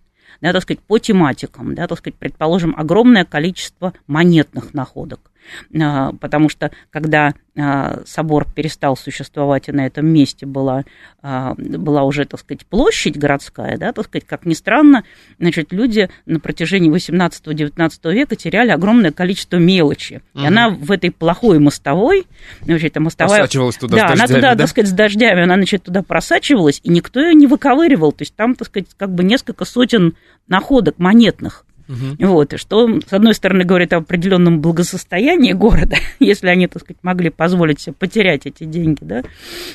да, 0.43 0.53
так 0.53 0.63
сказать, 0.63 0.81
по 0.81 0.99
тематикам, 0.99 1.75
да, 1.75 1.87
так 1.87 1.99
сказать, 1.99 2.17
предположим, 2.19 2.75
огромное 2.77 3.25
количество 3.25 3.95
монетных 4.09 4.75
находок, 4.75 5.31
потому 5.71 6.49
что 6.49 6.71
когда 6.91 7.35
а, 7.55 8.01
собор 8.07 8.51
перестал 8.51 8.97
существовать, 8.97 9.69
и 9.69 9.73
на 9.73 9.87
этом 9.87 10.07
месте 10.07 10.47
была, 10.47 10.85
а, 11.21 11.55
была 11.59 12.05
уже, 12.05 12.25
так 12.25 12.41
сказать, 12.41 12.65
площадь 12.65 13.19
городская, 13.19 13.77
да, 13.77 13.93
так 13.93 14.07
сказать, 14.07 14.27
как 14.27 14.47
ни 14.47 14.55
странно, 14.55 15.05
значит, 15.39 15.71
люди 15.71 16.09
на 16.25 16.41
протяжении 16.41 16.91
18-19 16.91 18.13
века 18.15 18.37
теряли 18.37 18.71
огромное 18.71 19.13
количество 19.13 19.59
мелочи. 19.59 20.23
Угу. 20.33 20.43
И 20.43 20.47
она 20.47 20.71
в 20.71 20.91
этой 20.91 21.11
плохой 21.11 21.59
мостовой, 21.59 22.27
значит, 22.63 22.97
мостовая... 22.97 23.41
Просачивалась 23.41 23.77
туда 23.77 23.97
да, 23.97 24.09
дождями, 24.09 24.21
она 24.21 24.27
туда, 24.27 24.55
да? 24.55 24.57
так 24.57 24.69
сказать, 24.69 24.91
с 24.91 24.95
дождями, 24.95 25.43
она, 25.43 25.57
значит, 25.57 25.83
туда 25.83 26.03
просачивалась, 26.03 26.81
и 26.83 26.89
никто 26.89 27.21
ее 27.21 27.35
не 27.35 27.47
выковыривал. 27.47 28.13
То 28.13 28.23
есть 28.23 28.35
там, 28.35 28.55
так 28.55 28.69
сказать, 28.69 28.89
как 28.97 29.15
бы 29.15 29.25
несколько 29.25 29.67
сотен 29.67 30.15
находок 30.49 30.99
монетных. 30.99 31.67
Угу. 31.89 32.27
Вот, 32.27 32.55
и 32.55 32.57
что, 32.57 33.01
с 33.01 33.13
одной 33.13 33.35
стороны, 33.35 33.65
говорит 33.65 33.93
о 33.93 33.99
определенном 33.99 34.61
благосостоянии 34.61 35.53
города, 35.53 35.97
если 36.21 36.49
они, 36.49 36.67
так 36.67 36.83
сказать, 36.83 36.99
могли 37.03 37.31
позволить 37.31 37.81
себе 37.81 37.95
потерять 37.99 38.47
эти 38.47 38.65
деньги, 38.65 39.01
да, 39.03 39.23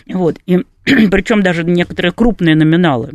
вот, 0.08 0.38
и 0.46 0.60
причем 0.86 1.42
даже 1.44 1.64
некоторые 1.64 2.12
крупные 2.12 2.56
номиналы 2.56 3.14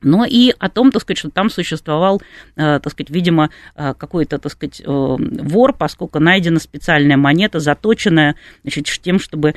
но 0.00 0.24
и 0.24 0.52
о 0.58 0.68
том, 0.68 0.92
так 0.92 1.02
сказать, 1.02 1.18
что 1.18 1.30
там 1.30 1.50
существовал, 1.50 2.22
э, 2.56 2.80
так 2.80 2.92
сказать, 2.92 3.10
видимо, 3.10 3.50
э, 3.74 3.94
какой-то, 3.94 4.38
так 4.38 4.52
сказать, 4.52 4.80
э, 4.80 4.84
вор, 4.86 5.72
поскольку 5.72 6.20
найдена 6.20 6.60
специальная 6.60 7.16
монета, 7.16 7.60
заточенная, 7.60 8.36
значит, 8.62 8.86
тем, 9.02 9.18
чтобы 9.18 9.54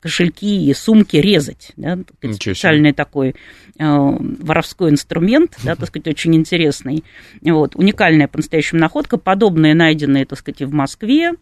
кошельки 0.00 0.66
и 0.66 0.74
сумки 0.74 1.16
резать, 1.16 1.72
да, 1.76 1.98
сказать, 2.18 2.36
специальный 2.36 2.92
такой 2.92 3.34
воровской 3.78 4.90
инструмент, 4.90 5.56
да, 5.64 5.74
так 5.76 5.88
сказать, 5.88 6.08
очень 6.08 6.34
интересный, 6.34 7.04
вот, 7.42 7.74
уникальная 7.76 8.28
по-настоящему 8.28 8.80
находка, 8.80 9.16
подобные 9.18 9.74
найденные, 9.74 10.26
так 10.26 10.38
сказать, 10.38 10.60
и 10.60 10.64
в 10.64 10.72
Москве, 10.72 11.32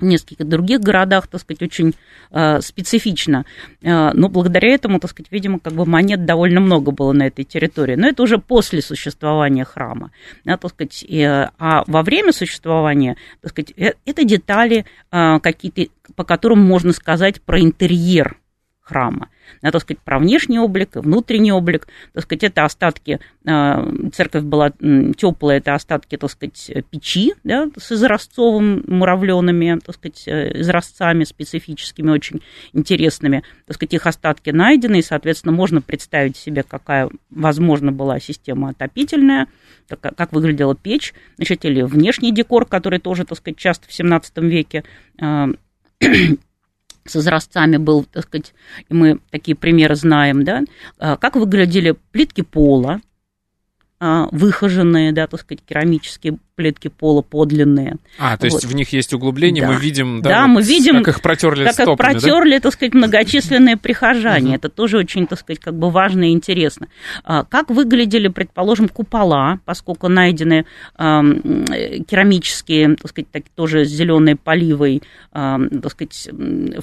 в 0.00 0.04
нескольких 0.04 0.46
других 0.46 0.80
городах, 0.80 1.26
так 1.26 1.40
сказать, 1.40 1.62
очень 1.62 1.94
э, 2.30 2.60
специфично. 2.60 3.44
Э, 3.82 4.12
но 4.12 4.28
благодаря 4.28 4.74
этому, 4.74 5.00
так 5.00 5.10
сказать, 5.10 5.30
видимо, 5.30 5.58
как 5.58 5.74
бы 5.74 5.86
монет 5.86 6.24
довольно 6.24 6.60
много 6.60 6.90
было 6.90 7.12
на 7.12 7.26
этой 7.26 7.44
территории. 7.44 7.94
Но 7.94 8.08
это 8.08 8.22
уже 8.22 8.38
после 8.38 8.82
существования 8.82 9.64
храма. 9.64 10.10
Да, 10.44 10.56
так 10.56 10.70
сказать, 10.72 11.04
э, 11.04 11.50
а 11.58 11.84
во 11.86 12.02
время 12.02 12.32
существования, 12.32 13.16
так 13.40 13.52
сказать, 13.52 13.72
э, 13.76 13.92
это 14.04 14.24
детали 14.24 14.84
э, 15.12 15.38
какие-то, 15.40 15.92
по 16.16 16.24
которым 16.24 16.60
можно 16.60 16.92
сказать 16.92 17.40
про 17.42 17.60
интерьер 17.60 18.39
храма. 18.90 19.28
Да, 19.62 19.70
так 19.70 19.82
сказать, 19.82 20.00
про 20.02 20.18
внешний 20.18 20.58
облик, 20.58 20.96
внутренний 20.96 21.52
облик, 21.52 21.86
так 22.12 22.24
сказать, 22.24 22.44
это 22.44 22.64
остатки, 22.64 23.20
а, 23.46 23.88
церковь 24.12 24.44
была 24.44 24.70
теплая, 25.16 25.58
это 25.58 25.74
остатки, 25.74 26.16
так 26.16 26.30
сказать, 26.30 26.84
печи, 26.90 27.34
да, 27.44 27.68
с 27.76 27.92
изразцовым 27.92 28.84
муравленными, 28.86 29.80
так 29.84 29.94
сказать, 29.94 30.22
э, 30.26 30.60
изразцами 30.60 31.24
специфическими, 31.24 32.10
очень 32.10 32.42
интересными, 32.72 33.42
так 33.66 33.76
сказать, 33.76 33.94
их 33.94 34.06
остатки 34.06 34.50
найдены, 34.50 35.00
и, 35.00 35.02
соответственно, 35.02 35.52
можно 35.52 35.80
представить 35.80 36.36
себе, 36.36 36.62
какая, 36.62 37.10
возможно, 37.30 37.92
была 37.92 38.18
система 38.20 38.70
отопительная, 38.70 39.46
как, 39.88 40.16
как 40.16 40.32
выглядела 40.32 40.74
печь, 40.74 41.12
значит, 41.36 41.64
или 41.64 41.82
внешний 41.82 42.32
декор, 42.32 42.66
который 42.66 42.98
тоже, 42.98 43.24
так 43.24 43.38
сказать, 43.38 43.58
часто 43.58 43.88
в 43.88 43.92
17 43.92 44.38
веке 44.38 44.84
с 47.04 47.16
изразцами 47.16 47.76
был, 47.76 48.04
так 48.04 48.24
сказать, 48.24 48.54
и 48.88 48.94
мы 48.94 49.20
такие 49.30 49.56
примеры 49.56 49.94
знаем, 49.94 50.44
да, 50.44 50.62
а, 50.98 51.16
как 51.16 51.36
выглядели 51.36 51.96
плитки 52.12 52.42
пола, 52.42 53.00
а, 53.98 54.28
выхоженные, 54.32 55.12
да, 55.12 55.26
так 55.26 55.40
сказать, 55.40 55.62
керамические 55.64 56.38
плитки 56.60 56.88
пола 56.88 57.22
подлинные. 57.22 57.96
А, 58.18 58.36
то 58.36 58.44
есть 58.44 58.64
вот. 58.64 58.70
в 58.70 58.74
них 58.74 58.92
есть 58.92 59.14
углубления, 59.14 59.62
да. 59.62 59.68
мы 59.68 59.76
видим, 59.80 60.20
да, 60.20 60.28
да 60.28 60.42
вот 60.42 60.48
мы 60.48 60.62
видим, 60.62 61.02
как 61.02 61.16
их 61.16 61.22
протерли 61.22 61.64
как 61.64 61.72
стопами, 61.72 61.94
их 61.94 61.98
протерли, 61.98 62.56
да? 62.56 62.60
так 62.60 62.74
сказать, 62.74 62.92
многочисленные 62.92 63.78
прихожане. 63.78 64.56
Это 64.56 64.68
тоже 64.68 64.98
очень, 64.98 65.26
так 65.26 65.38
сказать, 65.38 65.58
как 65.58 65.74
бы 65.74 65.90
важно 65.90 66.24
и 66.28 66.32
интересно. 66.32 66.88
А, 67.24 67.44
как 67.44 67.70
выглядели, 67.70 68.28
предположим, 68.28 68.90
купола, 68.90 69.58
поскольку 69.64 70.08
найдены 70.08 70.66
керамические, 70.98 72.96
так 72.96 73.10
сказать, 73.10 73.30
так, 73.30 73.44
тоже 73.54 73.84
зеленые 73.84 74.36
поливой, 74.36 75.02
так 75.32 75.90
сказать, 75.90 76.28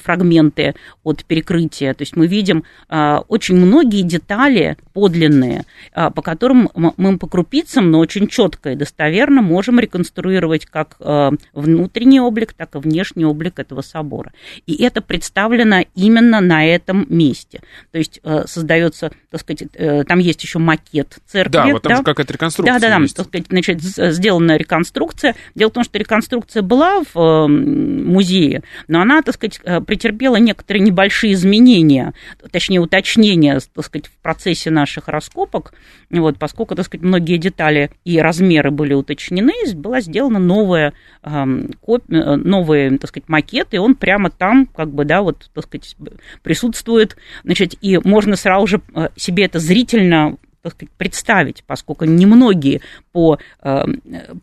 фрагменты 0.03 0.73
от 1.03 1.23
перекрытия. 1.25 1.93
То 1.93 2.01
есть 2.01 2.15
мы 2.15 2.25
видим 2.25 2.63
а, 2.89 3.23
очень 3.27 3.55
многие 3.55 4.01
детали 4.01 4.77
подлинные, 4.93 5.65
а, 5.93 6.09
по 6.09 6.21
которым 6.21 6.69
мы 6.73 7.17
по 7.17 7.27
крупицам, 7.27 7.91
но 7.91 7.99
очень 7.99 8.27
четко 8.27 8.71
и 8.71 8.75
достоверно 8.75 9.41
можем 9.41 9.66
можем 9.67 9.79
реконструировать 9.79 10.65
как 10.65 10.95
э, 10.99 11.31
внутренний 11.53 12.21
облик, 12.21 12.53
так 12.53 12.75
и 12.75 12.79
внешний 12.79 13.25
облик 13.25 13.59
этого 13.59 13.81
собора. 13.81 14.31
И 14.65 14.81
это 14.81 15.01
представлено 15.01 15.83
именно 15.93 16.39
на 16.39 16.65
этом 16.65 17.05
месте. 17.09 17.61
То 17.91 17.97
есть 17.97 18.21
э, 18.23 18.43
создается, 18.47 19.11
так 19.29 19.41
сказать, 19.41 19.63
э, 19.73 20.03
там 20.05 20.19
есть 20.19 20.41
еще 20.43 20.59
макет 20.59 21.17
церкви. 21.25 21.51
Да, 21.51 21.67
вот 21.67 21.81
там 21.81 21.97
да? 21.97 22.03
какая-то 22.03 22.33
реконструкция 22.33 22.79
Да, 22.79 22.79
да, 22.79 22.99
да, 22.99 23.05
так 23.13 23.27
сказать, 23.27 23.47
значит, 23.49 23.81
сделана 23.81 24.55
реконструкция. 24.55 25.35
Дело 25.53 25.69
в 25.69 25.73
том, 25.73 25.83
что 25.83 25.97
реконструкция 25.97 26.61
была 26.63 27.03
в 27.13 27.47
музее, 27.47 28.63
но 28.87 29.01
она, 29.01 29.21
так 29.21 29.35
сказать, 29.35 29.59
претерпела 29.85 30.37
некоторые 30.37 30.81
небольшие 30.83 31.33
изменения, 31.33 32.13
точнее, 32.51 32.79
уточнения, 32.79 33.59
так 33.73 33.85
сказать, 33.85 34.07
в 34.07 34.17
процессе 34.21 34.69
наших 34.69 35.07
раскопок, 35.07 35.73
вот, 36.09 36.37
поскольку, 36.37 36.75
так 36.75 36.85
сказать, 36.85 37.03
многие 37.03 37.37
детали 37.37 37.91
и 38.05 38.19
размеры 38.19 38.71
были 38.71 38.93
уточнены, 38.93 39.53
была 39.73 40.01
сделана 40.01 40.39
новая, 40.39 40.93
новый, 41.23 42.97
так 42.97 43.09
сказать, 43.09 43.29
макет, 43.29 43.69
и 43.71 43.77
он 43.77 43.95
прямо 43.95 44.29
там, 44.29 44.65
как 44.65 44.91
бы, 44.91 45.05
да, 45.05 45.21
вот, 45.21 45.49
так 45.53 45.63
сказать, 45.65 45.95
присутствует, 46.43 47.17
значит, 47.43 47.75
и 47.81 47.99
можно 48.03 48.35
сразу 48.35 48.67
же 48.67 48.81
э, 48.95 49.09
себе 49.15 49.45
это 49.45 49.59
зрительно 49.59 50.37
так 50.61 50.73
сказать, 50.73 50.91
представить, 50.97 51.63
поскольку 51.65 52.05
немногие 52.05 52.81
по 53.13 53.39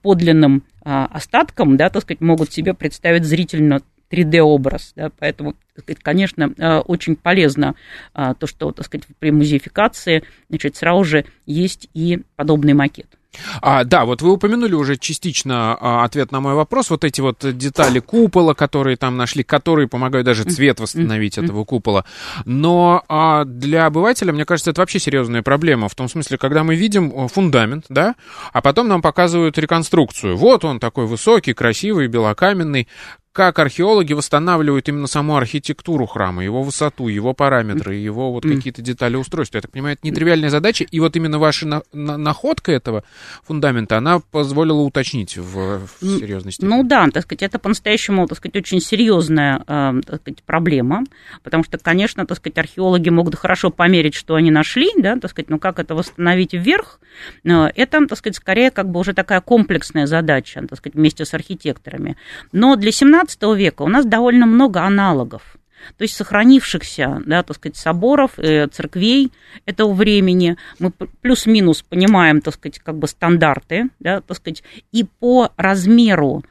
подлинным 0.02 0.62
остаткам, 0.82 1.76
да, 1.76 1.90
так 1.90 2.02
сказать, 2.02 2.22
могут 2.22 2.50
себе 2.52 2.72
представить 2.72 3.24
зрительно 3.24 3.82
3D-образ, 4.10 4.92
да, 4.96 5.10
поэтому, 5.18 5.54
конечно, 6.02 6.82
очень 6.86 7.16
полезно 7.16 7.74
то, 8.14 8.46
что, 8.46 8.70
так 8.72 8.86
сказать, 8.86 9.06
при 9.18 9.32
музеификации, 9.32 10.22
значит, 10.48 10.76
сразу 10.76 11.04
же 11.04 11.24
есть 11.44 11.90
и 11.92 12.22
подобный 12.36 12.72
макет. 12.72 13.08
А, 13.60 13.84
да, 13.84 14.04
вот 14.04 14.22
вы 14.22 14.32
упомянули 14.32 14.74
уже 14.74 14.96
частично 14.96 15.76
а, 15.80 16.04
ответ 16.04 16.32
на 16.32 16.40
мой 16.40 16.54
вопрос. 16.54 16.90
Вот 16.90 17.04
эти 17.04 17.20
вот 17.20 17.38
детали 17.56 18.00
купола, 18.00 18.54
которые 18.54 18.96
там 18.96 19.16
нашли, 19.16 19.42
которые 19.42 19.88
помогают 19.88 20.26
даже 20.26 20.44
цвет 20.44 20.80
восстановить 20.80 21.38
этого 21.38 21.64
купола. 21.64 22.04
Но 22.44 23.02
а, 23.08 23.44
для 23.44 23.86
обывателя, 23.86 24.32
мне 24.32 24.44
кажется, 24.44 24.70
это 24.70 24.80
вообще 24.80 24.98
серьезная 24.98 25.42
проблема. 25.42 25.88
В 25.88 25.94
том 25.94 26.08
смысле, 26.08 26.38
когда 26.38 26.64
мы 26.64 26.74
видим 26.74 27.28
фундамент, 27.28 27.86
да, 27.88 28.14
а 28.52 28.60
потом 28.60 28.88
нам 28.88 29.02
показывают 29.02 29.58
реконструкцию. 29.58 30.36
Вот 30.36 30.64
он 30.64 30.80
такой 30.80 31.06
высокий, 31.06 31.52
красивый, 31.52 32.08
белокаменный 32.08 32.88
как 33.34 33.58
археологи 33.58 34.12
восстанавливают 34.12 34.88
именно 34.88 35.08
саму 35.08 35.36
архитектуру 35.36 36.06
храма, 36.06 36.44
его 36.44 36.62
высоту, 36.62 37.08
его 37.08 37.34
параметры, 37.34 37.96
его 37.96 38.30
вот 38.30 38.44
какие-то 38.44 38.80
детали 38.80 39.16
устройства. 39.16 39.58
Я 39.58 39.62
так 39.62 39.72
понимаю, 39.72 39.94
это 39.94 40.06
нетривиальная 40.06 40.50
задача, 40.50 40.84
и 40.84 41.00
вот 41.00 41.16
именно 41.16 41.40
ваша 41.40 41.66
на, 41.66 41.82
на, 41.92 42.16
находка 42.16 42.70
этого 42.70 43.02
фундамента, 43.42 43.98
она 43.98 44.20
позволила 44.20 44.82
уточнить 44.82 45.36
в, 45.36 45.80
в 45.80 46.00
серьезности. 46.00 46.64
Ну 46.64 46.84
да, 46.84 47.08
так 47.12 47.24
сказать, 47.24 47.42
это 47.42 47.58
по-настоящему, 47.58 48.28
так 48.28 48.38
сказать, 48.38 48.54
очень 48.54 48.80
серьезная 48.80 49.64
э, 49.66 50.00
так 50.06 50.20
сказать, 50.20 50.44
проблема, 50.44 51.02
потому 51.42 51.64
что, 51.64 51.76
конечно, 51.76 52.26
так 52.26 52.38
сказать, 52.38 52.56
археологи 52.56 53.08
могут 53.08 53.34
хорошо 53.34 53.70
померить, 53.70 54.14
что 54.14 54.36
они 54.36 54.52
нашли, 54.52 54.90
да, 54.96 55.16
так 55.16 55.32
сказать, 55.32 55.50
но 55.50 55.58
как 55.58 55.80
это 55.80 55.96
восстановить 55.96 56.52
вверх, 56.52 57.00
э, 57.42 57.50
это, 57.74 58.06
так 58.06 58.16
сказать, 58.16 58.36
скорее 58.36 58.70
как 58.70 58.88
бы 58.88 59.00
уже 59.00 59.12
такая 59.12 59.40
комплексная 59.40 60.06
задача, 60.06 60.64
так 60.68 60.78
сказать, 60.78 60.94
вместе 60.94 61.24
с 61.24 61.34
архитекторами. 61.34 62.16
Но 62.52 62.76
для 62.76 62.92
17 62.92 63.23
XIX 63.24 63.56
века 63.56 63.82
у 63.82 63.88
нас 63.88 64.06
довольно 64.06 64.46
много 64.46 64.80
аналогов. 64.80 65.56
То 65.98 66.02
есть 66.02 66.16
сохранившихся, 66.16 67.22
да, 67.26 67.42
так 67.42 67.56
сказать, 67.56 67.76
соборов, 67.76 68.38
э, 68.38 68.68
церквей 68.68 69.32
этого 69.66 69.92
времени, 69.92 70.56
мы 70.78 70.90
плюс-минус 70.90 71.82
понимаем, 71.82 72.40
так 72.40 72.54
сказать, 72.54 72.78
как 72.78 72.96
бы 72.96 73.06
стандарты, 73.06 73.90
да, 74.00 74.20
так 74.22 74.36
сказать, 74.36 74.62
и 74.92 75.04
по 75.04 75.50
размеру 75.56 76.42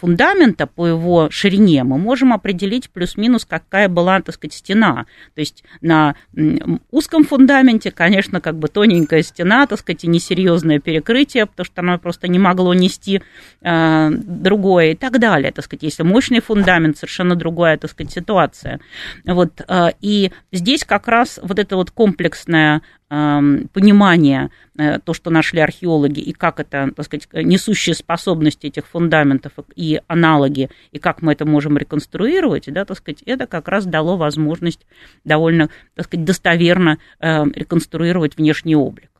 фундамента, 0.00 0.66
по 0.66 0.86
его 0.86 1.30
ширине, 1.30 1.84
мы 1.84 1.98
можем 1.98 2.32
определить 2.32 2.90
плюс-минус, 2.90 3.44
какая 3.44 3.88
была, 3.88 4.20
так 4.20 4.34
сказать, 4.34 4.54
стена. 4.54 5.06
То 5.34 5.40
есть 5.40 5.64
на 5.80 6.16
узком 6.90 7.24
фундаменте, 7.24 7.90
конечно, 7.90 8.40
как 8.40 8.58
бы 8.58 8.68
тоненькая 8.68 9.22
стена, 9.22 9.66
так 9.66 9.78
сказать, 9.78 10.04
и 10.04 10.08
несерьезное 10.08 10.80
перекрытие, 10.80 11.46
потому 11.46 11.64
что 11.64 11.80
оно 11.80 11.98
просто 11.98 12.28
не 12.28 12.38
могло 12.38 12.74
нести 12.74 13.22
э, 13.62 14.10
другое 14.10 14.92
и 14.92 14.94
так 14.94 15.18
далее. 15.18 15.52
Так 15.52 15.64
сказать, 15.64 15.82
если 15.82 16.02
мощный 16.02 16.40
фундамент, 16.40 16.96
совершенно 16.96 17.34
другая, 17.34 17.78
так 17.78 17.90
сказать, 17.90 18.12
ситуация. 18.12 18.80
Вот, 19.24 19.60
э, 19.66 19.90
и 20.00 20.32
здесь 20.52 20.84
как 20.84 21.08
раз 21.08 21.40
вот 21.42 21.58
это 21.58 21.76
вот 21.76 21.90
комплексное 21.90 22.82
понимание, 23.08 24.50
э, 24.76 24.98
то, 24.98 25.14
что 25.14 25.30
нашли 25.30 25.60
археологи, 25.60 26.20
и 26.20 26.32
как 26.32 26.60
это, 26.60 26.90
так 26.94 27.06
сказать, 27.06 27.28
несущие 27.32 27.94
способности 27.94 28.66
этих 28.66 28.86
фундаментов 28.86 29.52
и 29.74 30.00
аналоги, 30.08 30.68
и 30.92 30.98
как 30.98 31.22
мы 31.22 31.32
это 31.32 31.46
можем 31.46 31.78
реконструировать, 31.78 32.70
да, 32.72 32.84
так 32.84 32.98
сказать, 32.98 33.22
это 33.24 33.46
как 33.46 33.68
раз 33.68 33.86
дало 33.86 34.16
возможность 34.18 34.86
довольно, 35.24 35.70
так 35.94 36.06
сказать, 36.06 36.26
достоверно 36.26 36.98
реконструировать 37.20 38.36
внешний 38.36 38.76
облик. 38.76 39.10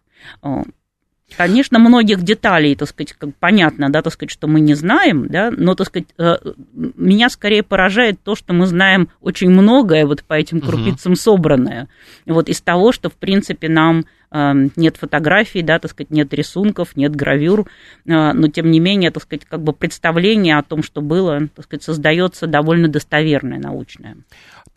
Конечно, 1.37 1.79
многих 1.79 2.23
деталей, 2.23 2.75
так 2.75 2.89
сказать, 2.89 3.13
как 3.13 3.31
понятно, 3.39 3.91
да, 3.91 4.03
так 4.03 4.13
сказать, 4.13 4.31
что 4.31 4.49
мы 4.49 4.61
не 4.61 4.75
знаем, 4.75 5.29
да, 5.29 5.51
но, 5.51 5.75
так 5.75 5.87
сказать, 5.87 6.09
э, 6.19 6.37
меня 6.73 7.29
скорее 7.29 7.63
поражает 7.63 8.19
то, 8.23 8.35
что 8.35 8.55
мы 8.55 8.67
знаем 8.67 9.11
очень 9.21 9.51
многое 9.51 10.07
вот 10.07 10.25
по 10.25 10.35
этим 10.35 10.61
крупицам 10.61 11.13
угу. 11.13 11.21
собранное. 11.21 11.89
Вот 12.27 12.49
из 12.49 12.61
того, 12.63 12.93
что, 12.93 13.11
в 13.11 13.15
принципе, 13.15 13.69
нам 13.69 14.07
э, 14.31 14.69
нет 14.77 14.97
фотографий, 14.97 15.63
да, 15.63 15.79
так 15.79 15.91
сказать, 15.91 16.11
нет 16.11 16.33
рисунков, 16.33 16.97
нет 16.97 17.15
гравюр, 17.15 17.61
э, 18.07 18.33
но 18.33 18.49
тем 18.49 18.71
не 18.71 18.81
менее, 18.81 19.11
так 19.11 19.23
сказать, 19.23 19.45
как 19.45 19.61
бы 19.61 19.73
представление 19.75 20.57
о 20.57 20.63
том, 20.63 20.83
что 20.83 21.03
было, 21.03 21.47
так 21.55 21.67
сказать, 21.67 21.83
создается 21.83 22.47
довольно 22.47 22.89
достоверное 22.89 23.59
научное. 23.59 24.17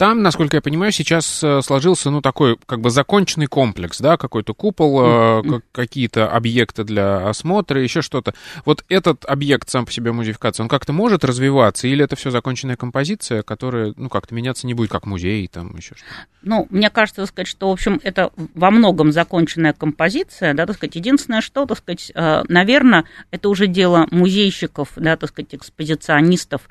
Там, 0.02 0.24
насколько 0.24 0.58
я 0.58 0.62
понимаю, 0.62 0.92
сейчас 0.92 1.44
э, 1.44 1.62
сложился, 1.62 2.10
ну, 2.10 2.22
такой, 2.22 2.58
как 2.66 2.82
бы, 2.82 2.90
законченный 2.90 3.46
комплекс, 3.46 4.00
да, 4.00 4.18
какой-то 4.18 4.56
купол, 4.56 5.00
mm-hmm. 5.00 5.62
какие-то 5.72 6.28
объекты 6.28 6.84
для 6.84 7.30
осмотра, 7.30 7.80
еще 7.80 8.02
что-то. 8.02 8.34
Вот 8.66 8.84
этот 8.90 9.26
объект 9.26 9.70
сам 9.70 9.86
по 9.86 9.92
себе 9.92 10.12
музеификации, 10.12 10.64
он 10.64 10.70
как-то 10.70 10.92
может 10.92 11.24
развиваться, 11.24 11.88
или 11.88 12.04
это 12.04 12.16
все 12.16 12.32
законченная 12.32 12.78
композиция, 12.78 13.44
которая, 13.44 13.94
ну, 13.96 14.10
как-то 14.10 14.34
меняться 14.34 14.66
не 14.66 14.74
будет, 14.74 14.90
как 14.90 15.06
музей, 15.06 15.48
там, 15.48 15.78
еще 15.78 15.94
что-то? 15.94 16.26
Ну, 16.42 16.66
мне 16.72 16.90
кажется, 16.90 17.22
так 17.22 17.30
сказать, 17.30 17.48
что, 17.48 17.70
в 17.70 17.74
общем, 17.74 18.02
это 18.02 18.32
во 18.56 18.72
многом 18.72 19.12
законченная 19.12 19.74
композиция, 19.74 20.56
да, 20.56 20.66
так 20.66 20.78
сказать, 20.78 20.96
единственное, 20.96 21.42
что, 21.42 21.68
так 21.68 21.78
сказать, 21.78 22.12
э, 22.16 22.44
наверное, 22.48 23.06
это 23.30 23.50
уже 23.50 23.68
дело 23.68 24.08
музейщиков, 24.10 24.94
да, 24.96 25.16
так 25.16 25.30
сказать, 25.30 25.54
экспозиционистов, 25.54 26.68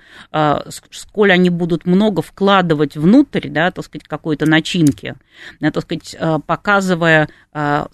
сколь 0.90 1.30
они 1.30 1.48
будут 1.48 1.86
много 1.86 2.22
вкладывать 2.22 2.96
внутрь 2.96 3.19
внутрь, 3.20 3.48
да, 3.48 3.70
так 3.70 3.84
сказать, 3.84 4.06
какой-то 4.06 4.46
начинки, 4.46 5.14
да, 5.60 5.70
так 5.70 5.82
сказать, 5.82 6.16
э, 6.18 6.38
показывая 6.46 7.28
э, 7.52 7.86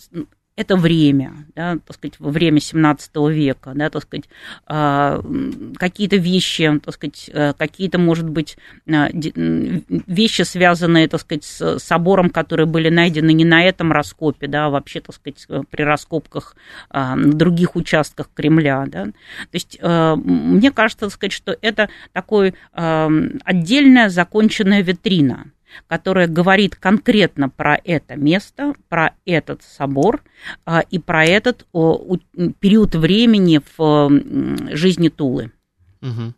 это 0.56 0.76
время, 0.76 1.46
да, 1.54 1.78
так 1.86 1.96
сказать, 1.96 2.14
время 2.18 2.60
17 2.60 3.10
века, 3.30 3.72
да, 3.74 3.90
так 3.90 4.02
сказать, 4.02 4.24
э, 4.66 5.22
какие-то 5.76 6.16
вещи, 6.16 6.80
так 6.82 6.94
сказать, 6.94 7.30
какие-то, 7.58 7.98
может 7.98 8.28
быть, 8.28 8.56
вещи, 8.86 10.42
связанные, 10.42 11.08
так 11.08 11.20
сказать, 11.20 11.44
с 11.44 11.78
собором, 11.78 12.30
которые 12.30 12.66
были 12.66 12.88
найдены 12.88 13.32
не 13.32 13.44
на 13.44 13.62
этом 13.62 13.92
раскопе, 13.92 14.46
да, 14.46 14.66
а 14.66 14.70
вообще, 14.70 15.00
так 15.00 15.14
сказать, 15.14 15.46
при 15.70 15.82
раскопках 15.82 16.56
на 16.90 17.32
других 17.32 17.76
участках 17.76 18.30
Кремля, 18.34 18.84
да. 18.86 19.04
То 19.04 19.12
есть, 19.52 19.78
мне 19.82 20.70
кажется, 20.70 21.06
так 21.06 21.12
сказать, 21.12 21.32
что 21.32 21.56
это 21.60 21.88
такой 22.12 22.54
отдельная 22.72 24.08
законченная 24.08 24.82
витрина, 24.82 25.50
которая 25.86 26.26
говорит 26.26 26.76
конкретно 26.76 27.48
про 27.48 27.78
это 27.84 28.16
место, 28.16 28.74
про 28.88 29.14
этот 29.24 29.62
собор 29.62 30.22
а, 30.64 30.80
и 30.80 30.98
про 30.98 31.24
этот 31.24 31.66
период 32.60 32.94
времени 32.94 33.60
в 33.76 34.10
жизни 34.74 35.08
Тулы. 35.08 35.52
Угу. 36.02 36.34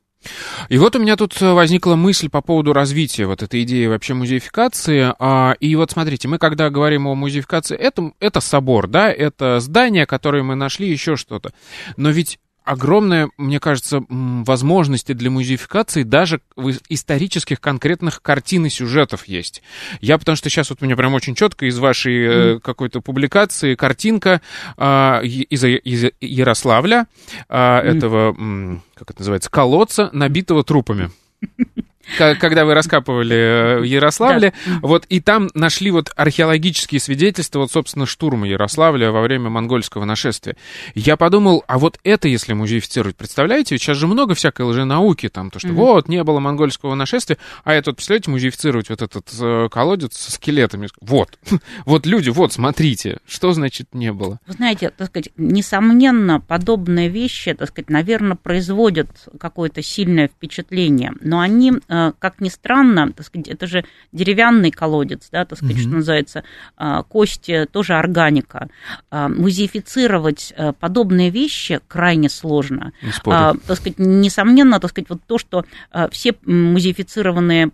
И 0.69 0.79
вот 0.79 0.97
у 0.97 0.99
меня 0.99 1.17
тут 1.17 1.41
возникла 1.41 1.95
мысль 1.95 2.29
по 2.29 2.41
поводу 2.41 2.73
развития 2.73 3.27
вот 3.27 3.43
этой 3.43 3.63
идеи 3.63 3.87
вообще 3.87 4.15
музеификации. 4.15 5.13
А, 5.19 5.55
и 5.61 5.75
вот 5.77 5.93
смотрите, 5.93 6.29
мы 6.29 6.39
когда 6.39 6.71
говорим 6.71 7.07
о 7.07 7.15
музеификации, 7.15 7.77
это, 7.77 8.13
это 8.19 8.41
собор, 8.41 8.89
да, 8.89 9.11
это 9.11 9.61
здание, 9.61 10.07
которое 10.07 10.43
мы 10.43 10.57
нашли, 10.57 10.91
еще 10.91 11.17
что-то. 11.17 11.53
Но 11.97 12.11
ведь 12.11 12.39
огромная, 12.69 13.31
мне 13.39 13.61
кажется, 13.61 14.03
возможности 14.09 15.13
для 15.15 15.31
музеификации 15.31 16.03
даже 16.03 16.43
в 16.55 16.75
исторических 16.91 17.61
конкретных 17.61 18.21
картин 18.21 18.67
и 18.67 18.69
сюжетов 18.69 19.27
есть. 19.27 19.63
Я 20.03 20.19
потому 20.19 20.37
что 20.37 20.51
сейчас 20.51 20.69
вот 20.69 20.83
у 20.83 20.85
меня 20.85 20.95
прям 20.95 21.15
очень 21.15 21.35
четко 21.35 21.65
из 21.65 21.79
вашей 21.79 22.27
mm. 22.27 22.61
какой-то 22.61 23.01
публикации 23.01 23.75
картинка 23.75 24.43
э, 24.77 24.83
из, 25.25 25.65
из 25.65 26.13
Ярославля, 26.21 27.07
э, 27.49 27.57
mm. 27.57 27.81
этого, 27.81 28.81
как 28.95 29.11
это 29.11 29.21
называется, 29.21 29.51
колодца, 29.51 30.11
набитого 30.13 30.63
трупами. 30.63 31.11
Когда 32.17 32.65
вы 32.65 32.75
раскапывали 32.75 33.83
э, 33.83 33.87
Ярославле, 33.87 34.53
да. 34.67 34.79
вот, 34.83 35.05
и 35.09 35.21
там 35.21 35.51
нашли 35.55 35.91
вот 35.91 36.11
археологические 36.17 37.01
свидетельства, 37.01 37.61
вот, 37.61 37.73
собственно, 37.73 38.07
штурма 38.07 38.49
Ярославля 38.49 39.11
во 39.11 39.21
время 39.21 39.51
монгольского 39.51 40.05
нашествия. 40.05 40.57
Я 40.95 41.17
подумал, 41.17 41.65
а 41.67 41.79
вот 41.79 41.99
это, 42.05 42.29
если 42.29 42.53
музеифицировать, 42.53 43.17
представляете, 43.17 43.75
ведь 43.75 43.83
сейчас 43.83 43.97
же 43.97 44.07
много 44.07 44.35
всякой 44.35 44.63
лженауки, 44.63 45.29
там, 45.29 45.51
то, 45.51 45.59
что 45.59 45.69
mm-hmm. 45.69 45.73
вот, 45.73 46.09
не 46.09 46.23
было 46.25 46.41
монгольского 46.41 46.95
нашествия, 46.95 47.39
а 47.65 47.75
это, 47.75 47.91
вот, 47.91 47.97
представляете, 47.97 48.31
музеифицировать 48.31 48.89
вот 48.89 49.03
этот 49.03 49.29
э, 49.41 49.69
колодец 49.71 50.17
со 50.17 50.33
скелетами. 50.33 50.89
Вот, 51.01 51.39
вот 51.85 52.07
люди, 52.07 52.31
вот, 52.31 52.53
смотрите, 52.53 53.19
что 53.27 53.53
значит 53.53 53.89
не 53.93 54.13
было? 54.13 54.41
Вы 54.47 54.55
знаете, 54.55 54.91
так 54.91 55.09
сказать, 55.09 55.31
несомненно, 55.37 56.41
подобные 56.41 57.09
вещи, 57.09 57.53
так 57.55 57.69
сказать, 57.69 57.91
наверное, 57.91 58.37
производят 58.37 59.09
какое-то 59.39 59.83
сильное 59.83 60.29
впечатление, 60.29 61.13
но 61.21 61.41
они 61.41 61.73
Э, 61.89 61.98
как 62.19 62.41
ни 62.41 62.49
странно, 62.49 63.13
так 63.13 63.27
сказать, 63.27 63.49
это 63.49 63.67
же 63.67 63.85
деревянный 64.13 64.71
колодец, 64.71 65.29
да, 65.31 65.45
так 65.45 65.59
сказать, 65.59 65.77
угу. 65.77 65.83
что 65.83 65.91
называется, 65.97 66.45
э, 66.79 67.03
кости 67.09 67.67
тоже 67.71 67.95
органика. 67.95 68.69
Э, 69.11 69.29
музеифицировать 69.29 70.55
подобные 70.81 71.31
вещи 71.31 71.81
крайне 71.89 72.29
сложно. 72.29 72.93
А, 73.27 73.55
так 73.55 73.77
сказать, 73.77 73.99
несомненно, 73.99 74.81
так 74.81 74.91
сказать, 74.91 75.09
вот 75.09 75.21
то, 75.27 75.39
что 75.39 75.65
все 76.11 76.35
музеифицированные 76.45 77.69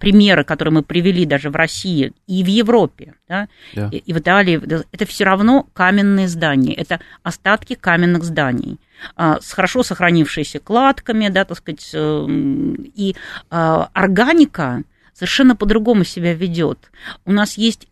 примеры, 0.00 0.44
которые 0.44 0.74
мы 0.74 0.82
привели 0.82 1.24
даже 1.26 1.50
в 1.50 1.56
России 1.56 2.12
и 2.26 2.42
в 2.42 2.46
Европе, 2.46 3.14
да, 3.28 3.48
да. 3.74 3.88
и 3.92 4.12
в 4.12 4.18
Италии, 4.18 4.60
это 4.92 5.06
все 5.06 5.24
равно 5.24 5.66
каменные 5.72 6.28
здания, 6.28 6.74
это 6.74 7.00
остатки 7.22 7.74
каменных 7.74 8.24
зданий. 8.24 8.78
С 9.16 9.52
хорошо 9.52 9.82
сохранившимися 9.82 10.58
кладками, 10.58 11.28
да, 11.28 11.44
так 11.44 11.56
сказать, 11.56 11.94
и 11.94 13.14
органика 13.48 14.82
совершенно 15.14 15.56
по-другому 15.56 16.04
себя 16.04 16.34
ведет. 16.34 16.90
У 17.24 17.32
нас 17.32 17.58
есть 17.58 17.88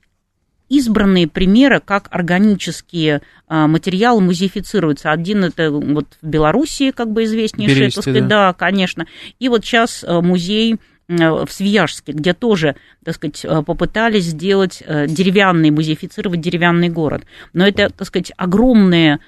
избранные 0.68 1.26
примеры, 1.26 1.80
как 1.84 2.08
органические 2.10 3.22
а, 3.46 3.66
материалы 3.66 4.20
музеифицируются. 4.20 5.10
Один 5.10 5.44
это 5.44 5.70
вот 5.70 6.06
в 6.20 6.26
Белоруссии, 6.26 6.90
как 6.90 7.10
бы 7.10 7.24
известнейший, 7.24 7.76
Бересте, 7.76 7.96
так 7.96 8.02
сказать, 8.04 8.28
да. 8.28 8.48
да, 8.48 8.52
конечно. 8.52 9.06
И 9.38 9.48
вот 9.48 9.64
сейчас 9.64 10.04
а, 10.06 10.20
музей 10.20 10.78
в 11.08 11.48
Свияжске, 11.48 12.12
где 12.12 12.34
тоже, 12.34 12.76
так 13.04 13.14
сказать, 13.14 13.44
а, 13.44 13.62
попытались 13.62 14.24
сделать 14.24 14.82
деревянный, 14.86 15.70
музеифицировать 15.70 16.40
деревянный 16.40 16.90
город. 16.90 17.24
Но 17.52 17.66
это, 17.66 17.90
так 17.90 18.06
сказать, 18.06 18.32
огромные 18.36 19.20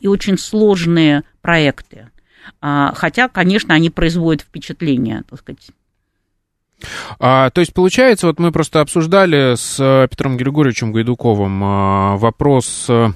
и 0.00 0.08
очень 0.08 0.38
сложные 0.38 1.24
проекты. 1.42 2.08
Хотя, 2.60 3.28
конечно, 3.28 3.74
они 3.74 3.90
производят 3.90 4.42
впечатление, 4.42 5.24
так 5.28 5.40
сказать. 5.40 5.70
А, 7.18 7.50
то 7.50 7.60
есть, 7.60 7.72
получается, 7.72 8.26
вот 8.26 8.38
мы 8.38 8.52
просто 8.52 8.80
обсуждали 8.80 9.54
с 9.54 9.76
э, 9.80 10.08
Петром 10.08 10.36
Григорьевичем 10.36 10.92
Гайдуковым 10.92 11.62
а, 11.64 12.16
вопрос, 12.16 12.86
а, 12.88 13.12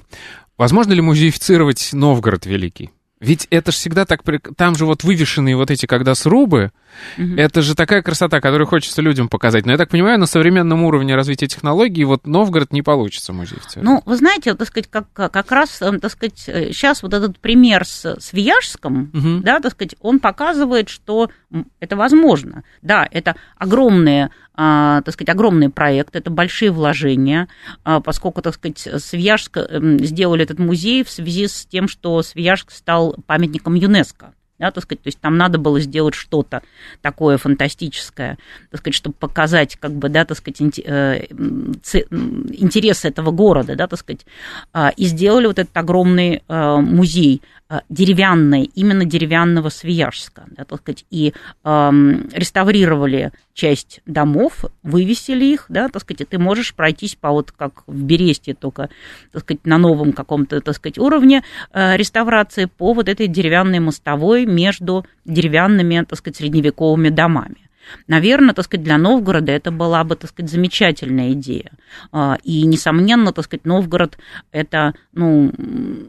возможно 0.56 0.92
ли 0.92 1.00
музеифицировать 1.00 1.90
Новгород 1.92 2.46
Великий? 2.46 2.90
Ведь 3.20 3.46
это 3.50 3.70
же 3.70 3.76
всегда 3.76 4.06
так... 4.06 4.22
Там 4.56 4.74
же 4.74 4.86
вот 4.86 5.04
вывешенные 5.04 5.54
вот 5.54 5.70
эти, 5.70 5.84
когда 5.84 6.14
срубы, 6.14 6.72
угу. 7.18 7.34
это 7.36 7.60
же 7.60 7.74
такая 7.74 8.00
красота, 8.02 8.40
которую 8.40 8.66
хочется 8.66 9.02
людям 9.02 9.28
показать. 9.28 9.66
Но 9.66 9.72
я 9.72 9.78
так 9.78 9.90
понимаю, 9.90 10.18
на 10.18 10.24
современном 10.24 10.84
уровне 10.84 11.14
развития 11.14 11.46
технологий 11.46 12.04
вот 12.04 12.26
Новгород 12.26 12.72
не 12.72 12.80
получится 12.80 13.34
музей. 13.34 13.58
Ну, 13.76 14.02
вы 14.06 14.16
знаете, 14.16 14.54
так 14.54 14.66
сказать, 14.66 14.88
как, 14.90 15.12
как 15.12 15.52
раз, 15.52 15.82
эм, 15.82 16.00
так 16.00 16.10
сказать, 16.10 16.38
сейчас 16.38 17.02
вот 17.02 17.12
этот 17.12 17.38
пример 17.38 17.84
с, 17.84 18.06
с 18.18 18.32
Вияжском, 18.32 19.10
угу. 19.12 19.40
да, 19.42 19.60
так 19.60 19.72
сказать, 19.72 19.96
он 20.00 20.18
показывает, 20.18 20.88
что 20.88 21.30
это 21.78 21.96
возможно. 21.96 22.64
Да, 22.80 23.06
это 23.10 23.36
огромные 23.56 24.30
так 24.60 25.14
сказать, 25.14 25.30
огромный 25.30 25.70
проект, 25.70 26.16
это 26.16 26.30
большие 26.30 26.70
вложения, 26.70 27.48
а, 27.82 28.00
поскольку, 28.00 28.42
так 28.42 28.54
сказать, 28.54 28.78
Свияжск 28.78 29.56
эм, 29.56 29.98
сделали 30.00 30.42
этот 30.42 30.58
музей 30.58 31.02
в 31.02 31.10
связи 31.10 31.48
с 31.48 31.64
тем, 31.64 31.88
что 31.88 32.22
Свияжск 32.22 32.70
стал 32.70 33.16
памятником 33.26 33.74
ЮНЕСКО. 33.74 34.34
Да, 34.58 34.70
так 34.70 34.84
сказать, 34.84 35.00
то 35.00 35.08
есть 35.08 35.18
там 35.18 35.38
надо 35.38 35.56
было 35.56 35.80
сделать 35.80 36.14
что-то 36.14 36.60
такое 37.00 37.38
фантастическое, 37.38 38.36
так 38.70 38.80
сказать, 38.80 38.94
чтобы 38.94 39.14
показать, 39.18 39.76
как 39.76 39.92
бы, 39.92 40.10
да, 40.10 40.26
так 40.26 40.36
сказать, 40.36 40.78
э, 40.78 41.24
интерес 41.30 43.06
этого 43.06 43.30
города, 43.30 43.74
да, 43.74 43.86
так 43.86 43.98
сказать, 43.98 44.26
а, 44.74 44.90
и 44.94 45.06
сделали 45.06 45.46
вот 45.46 45.58
этот 45.58 45.74
огромный 45.74 46.42
э, 46.46 46.76
музей 46.76 47.40
э, 47.70 47.80
деревянный, 47.88 48.64
именно 48.74 49.04
деревянного 49.04 49.70
Свияжска, 49.70 50.44
да, 50.50 50.64
так 50.64 50.80
сказать, 50.80 51.06
и 51.10 51.32
реставрировали 51.62 53.32
часть 53.54 54.00
домов, 54.06 54.64
вывесили 54.82 55.44
их, 55.44 55.66
да, 55.68 55.88
так 55.88 56.02
сказать, 56.02 56.22
и 56.22 56.24
ты 56.24 56.38
можешь 56.38 56.74
пройтись 56.74 57.14
по 57.14 57.30
вот 57.30 57.52
как 57.52 57.82
в 57.86 58.02
Бересте, 58.02 58.54
только, 58.54 58.90
так 59.32 59.42
сказать, 59.42 59.64
на 59.66 59.78
новом 59.78 60.12
каком-то, 60.12 60.60
так 60.60 60.74
сказать, 60.74 60.98
уровне 60.98 61.42
э, 61.72 61.96
реставрации 61.96 62.64
по 62.64 62.92
вот 62.92 63.08
этой 63.08 63.26
деревянной 63.26 63.80
мостовой 63.80 64.46
между 64.46 65.06
деревянными, 65.24 66.04
так 66.08 66.18
сказать, 66.18 66.36
средневековыми 66.36 67.08
домами. 67.10 67.69
Наверное, 68.06 68.54
так 68.54 68.64
сказать, 68.64 68.84
для 68.84 68.98
Новгорода 68.98 69.52
это 69.52 69.70
была 69.70 70.04
бы, 70.04 70.16
так 70.16 70.30
сказать, 70.30 70.50
замечательная 70.50 71.32
идея. 71.32 71.72
А, 72.12 72.38
и, 72.42 72.62
несомненно, 72.62 73.32
так 73.32 73.44
сказать, 73.44 73.64
Новгород– 73.64 74.18
это 74.52 74.94
ну, 75.12 75.52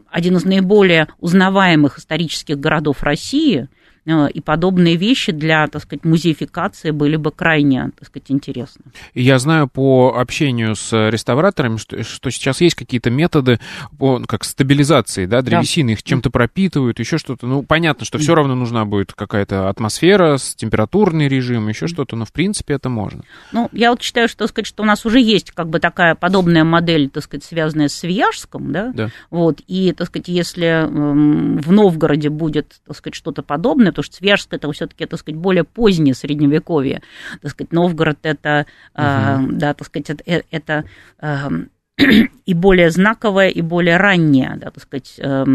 один 0.09 0.37
из 0.37 0.45
наиболее 0.45 1.07
узнаваемых 1.19 1.99
исторических 1.99 2.59
городов 2.59 3.03
России– 3.03 3.67
и 4.05 4.41
подобные 4.41 4.95
вещи 4.95 5.31
для, 5.31 5.67
так 5.67 5.83
сказать, 5.83 6.03
музеификации 6.03 6.91
были 6.91 7.17
бы 7.17 7.31
крайне, 7.31 7.91
так 7.97 8.07
сказать, 8.07 8.31
интересны. 8.31 8.85
Я 9.13 9.37
знаю 9.37 9.67
по 9.67 10.15
общению 10.17 10.75
с 10.75 10.91
реставраторами, 11.09 11.77
что, 11.77 12.03
что 12.03 12.29
сейчас 12.31 12.61
есть 12.61 12.75
какие-то 12.75 13.11
методы 13.11 13.59
по, 13.99 14.19
как 14.25 14.43
стабилизации, 14.43 15.25
да, 15.25 15.41
древесины, 15.41 15.89
да. 15.89 15.93
их 15.93 16.03
чем-то 16.03 16.31
пропитывают, 16.31 16.99
еще 16.99 17.17
что-то. 17.17 17.45
Ну, 17.45 17.61
понятно, 17.61 18.05
что 18.05 18.17
все 18.17 18.33
равно 18.33 18.55
нужна 18.55 18.85
будет 18.85 19.13
какая-то 19.13 19.69
атмосфера, 19.69 20.37
температурный 20.55 21.27
режим, 21.27 21.67
еще 21.67 21.87
что-то, 21.87 22.15
но 22.15 22.25
в 22.25 22.31
принципе 22.31 22.73
это 22.73 22.89
можно. 22.89 23.23
Ну, 23.51 23.69
я 23.71 23.91
вот 23.91 24.01
считаю, 24.01 24.27
что, 24.27 24.39
так 24.39 24.49
сказать, 24.49 24.67
что 24.67 24.83
у 24.83 24.85
нас 24.85 25.05
уже 25.05 25.19
есть 25.19 25.51
как 25.51 25.69
бы 25.69 25.79
такая 25.79 26.15
подобная 26.15 26.63
модель, 26.63 27.09
так 27.09 27.23
сказать, 27.23 27.43
связанная 27.43 27.87
с 27.87 27.93
Свияжском, 27.93 28.71
да, 28.71 28.91
да. 28.93 29.09
вот, 29.29 29.61
и, 29.67 29.93
так 29.93 30.07
сказать, 30.07 30.27
если 30.27 30.87
в 30.89 31.71
Новгороде 31.71 32.29
будет, 32.29 32.81
так 32.87 32.97
сказать, 32.97 33.15
что-то 33.15 33.43
подобное, 33.43 33.90
потому 33.91 34.03
что 34.03 34.15
Свияжск 34.15 34.53
это 34.53 34.71
все-таки, 34.71 35.05
так 35.05 35.19
сказать, 35.19 35.39
более 35.39 35.63
позднее 35.63 36.13
средневековье, 36.13 37.01
так 37.41 37.51
сказать, 37.51 37.71
Новгород 37.71 38.19
это, 38.23 38.65
угу. 38.93 39.03
э, 39.03 39.37
да, 39.51 39.73
так 39.73 39.87
сказать, 39.87 40.09
это, 40.09 40.43
это 40.51 40.85
э, 41.19 41.49
и 42.45 42.53
более 42.53 42.89
знаковое, 42.91 43.49
и 43.49 43.61
более 43.61 43.97
раннее, 43.97 44.53
да, 44.57 44.71
так 44.71 44.83
сказать, 44.83 45.19
э, 45.19 45.45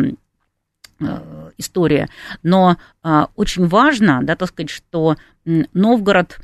история. 1.59 2.09
Но 2.43 2.77
э, 3.03 3.27
очень 3.37 3.67
важно, 3.67 4.21
да, 4.23 4.37
так 4.37 4.49
сказать, 4.49 4.71
что 4.71 5.17
Новгород 5.45 6.41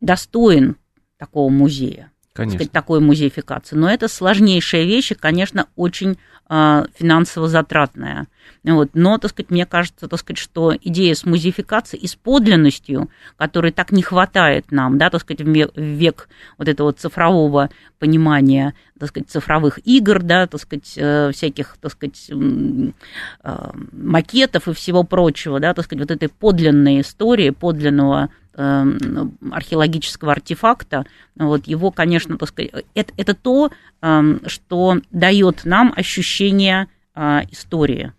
достоин 0.00 0.76
такого 1.18 1.50
музея. 1.50 2.10
Конечно. 2.36 2.58
сказать, 2.58 2.72
такой 2.72 3.00
музеификации. 3.00 3.76
Но 3.76 3.90
это 3.90 4.08
сложнейшая 4.08 4.84
вещь 4.84 5.12
и, 5.12 5.14
конечно, 5.14 5.66
очень 5.74 6.18
э, 6.48 6.84
финансово 6.94 7.48
затратная. 7.48 8.26
Вот. 8.62 8.90
Но, 8.94 9.16
так 9.18 9.30
сказать, 9.30 9.50
мне 9.50 9.64
кажется, 9.64 10.08
так 10.08 10.18
сказать, 10.18 10.38
что 10.38 10.74
идея 10.80 11.14
с 11.14 11.24
музеификацией 11.24 12.02
и 12.02 12.06
с 12.06 12.14
подлинностью, 12.14 13.10
которой 13.36 13.72
так 13.72 13.92
не 13.92 14.02
хватает 14.02 14.70
нам, 14.70 14.98
да, 14.98 15.08
так 15.08 15.22
сказать, 15.22 15.40
в 15.40 15.80
век 15.80 16.28
вот 16.58 16.68
этого 16.68 16.92
цифрового 16.92 17.70
понимания, 17.98 18.74
так 18.98 19.08
сказать, 19.08 19.30
цифровых 19.30 19.78
игр, 19.86 20.22
да, 20.22 20.46
так 20.46 20.60
сказать, 20.60 20.92
э, 20.96 21.30
всяких, 21.32 21.76
так 21.80 21.92
сказать, 21.92 22.30
э, 22.30 23.70
макетов 23.92 24.68
и 24.68 24.74
всего 24.74 25.04
прочего, 25.04 25.60
да, 25.60 25.72
так 25.72 25.84
сказать, 25.84 26.08
вот 26.08 26.10
этой 26.10 26.28
подлинной 26.28 27.00
истории, 27.00 27.50
подлинного 27.50 28.30
археологического 28.56 30.32
артефакта, 30.32 31.04
вот 31.36 31.66
его, 31.66 31.90
конечно, 31.90 32.38
так 32.38 32.48
сказать, 32.48 32.72
это, 32.94 33.12
это 33.16 33.34
то, 33.34 33.70
эм, 34.00 34.40
что 34.46 34.98
дает 35.10 35.64
нам 35.64 35.92
ощущение 35.94 36.88
э, 37.14 37.40
истории. 37.50 38.12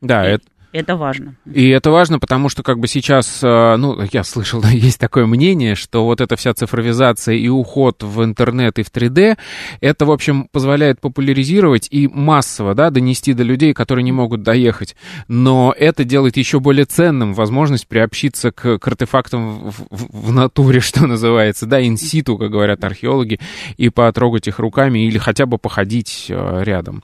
Да, 0.00 0.24
это, 0.24 0.44
это 0.76 0.96
важно. 0.96 1.36
И 1.50 1.68
это 1.68 1.90
важно, 1.90 2.18
потому 2.18 2.48
что 2.48 2.62
как 2.62 2.78
бы 2.78 2.86
сейчас, 2.86 3.40
э, 3.42 3.76
ну, 3.76 3.98
я 4.12 4.22
слышал, 4.24 4.60
да, 4.62 4.68
есть 4.68 5.00
такое 5.00 5.26
мнение, 5.26 5.74
что 5.74 6.04
вот 6.04 6.20
эта 6.20 6.36
вся 6.36 6.52
цифровизация 6.54 7.34
и 7.34 7.48
уход 7.48 8.02
в 8.02 8.22
интернет 8.22 8.78
и 8.78 8.82
в 8.82 8.90
3D, 8.92 9.36
это, 9.80 10.06
в 10.06 10.10
общем, 10.10 10.48
позволяет 10.52 11.00
популяризировать 11.00 11.88
и 11.90 12.08
массово, 12.08 12.74
да, 12.74 12.90
донести 12.90 13.32
до 13.32 13.42
людей, 13.42 13.72
которые 13.72 14.04
не 14.04 14.12
могут 14.12 14.42
доехать. 14.42 14.96
Но 15.28 15.74
это 15.76 16.04
делает 16.04 16.36
еще 16.36 16.60
более 16.60 16.84
ценным 16.84 17.32
возможность 17.34 17.88
приобщиться 17.88 18.50
к, 18.50 18.78
к 18.78 18.86
артефактам 18.86 19.70
в, 19.70 19.86
в, 19.90 20.28
в 20.28 20.32
натуре, 20.32 20.80
что 20.86 21.06
называется, 21.06 21.66
да, 21.66 21.84
инситу, 21.84 22.36
как 22.36 22.50
говорят 22.50 22.84
археологи, 22.84 23.40
и 23.78 23.88
потрогать 23.88 24.46
их 24.46 24.58
руками 24.58 25.06
или 25.06 25.18
хотя 25.18 25.46
бы 25.46 25.56
походить 25.58 26.26
э, 26.28 26.62
рядом. 26.64 27.02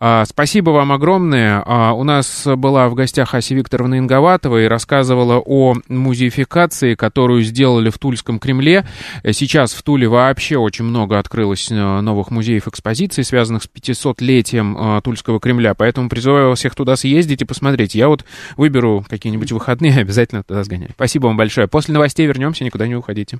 А, 0.00 0.24
спасибо 0.24 0.70
вам 0.70 0.90
огромное. 0.90 1.62
А, 1.64 1.92
у 1.92 2.02
нас 2.02 2.46
была 2.56 2.88
в 2.88 2.95
гостях 2.96 3.34
Ася 3.34 3.54
Викторовна 3.54 3.98
Инговатова 3.98 4.62
и 4.62 4.66
рассказывала 4.66 5.40
о 5.44 5.74
музеификации, 5.88 6.94
которую 6.94 7.42
сделали 7.42 7.90
в 7.90 7.98
Тульском 7.98 8.38
Кремле. 8.40 8.84
Сейчас 9.32 9.72
в 9.72 9.82
Туле 9.82 10.08
вообще 10.08 10.56
очень 10.56 10.84
много 10.84 11.18
открылось 11.18 11.70
э, 11.70 12.00
новых 12.00 12.30
музеев 12.30 12.66
экспозиций, 12.66 13.22
связанных 13.22 13.62
с 13.62 13.68
500-летием 13.68 14.98
э, 14.98 15.00
Тульского 15.02 15.38
Кремля, 15.38 15.74
поэтому 15.74 16.08
призываю 16.08 16.54
всех 16.56 16.74
туда 16.74 16.96
съездить 16.96 17.42
и 17.42 17.44
посмотреть. 17.44 17.94
Я 17.94 18.08
вот 18.08 18.24
выберу 18.56 19.04
какие-нибудь 19.08 19.52
выходные, 19.52 19.94
обязательно 20.00 20.42
туда 20.42 20.64
сгоняю. 20.64 20.90
Спасибо 20.94 21.26
вам 21.26 21.36
большое. 21.36 21.68
После 21.68 21.94
новостей 21.94 22.26
вернемся, 22.26 22.64
никуда 22.64 22.86
не 22.86 22.96
уходите. 22.96 23.38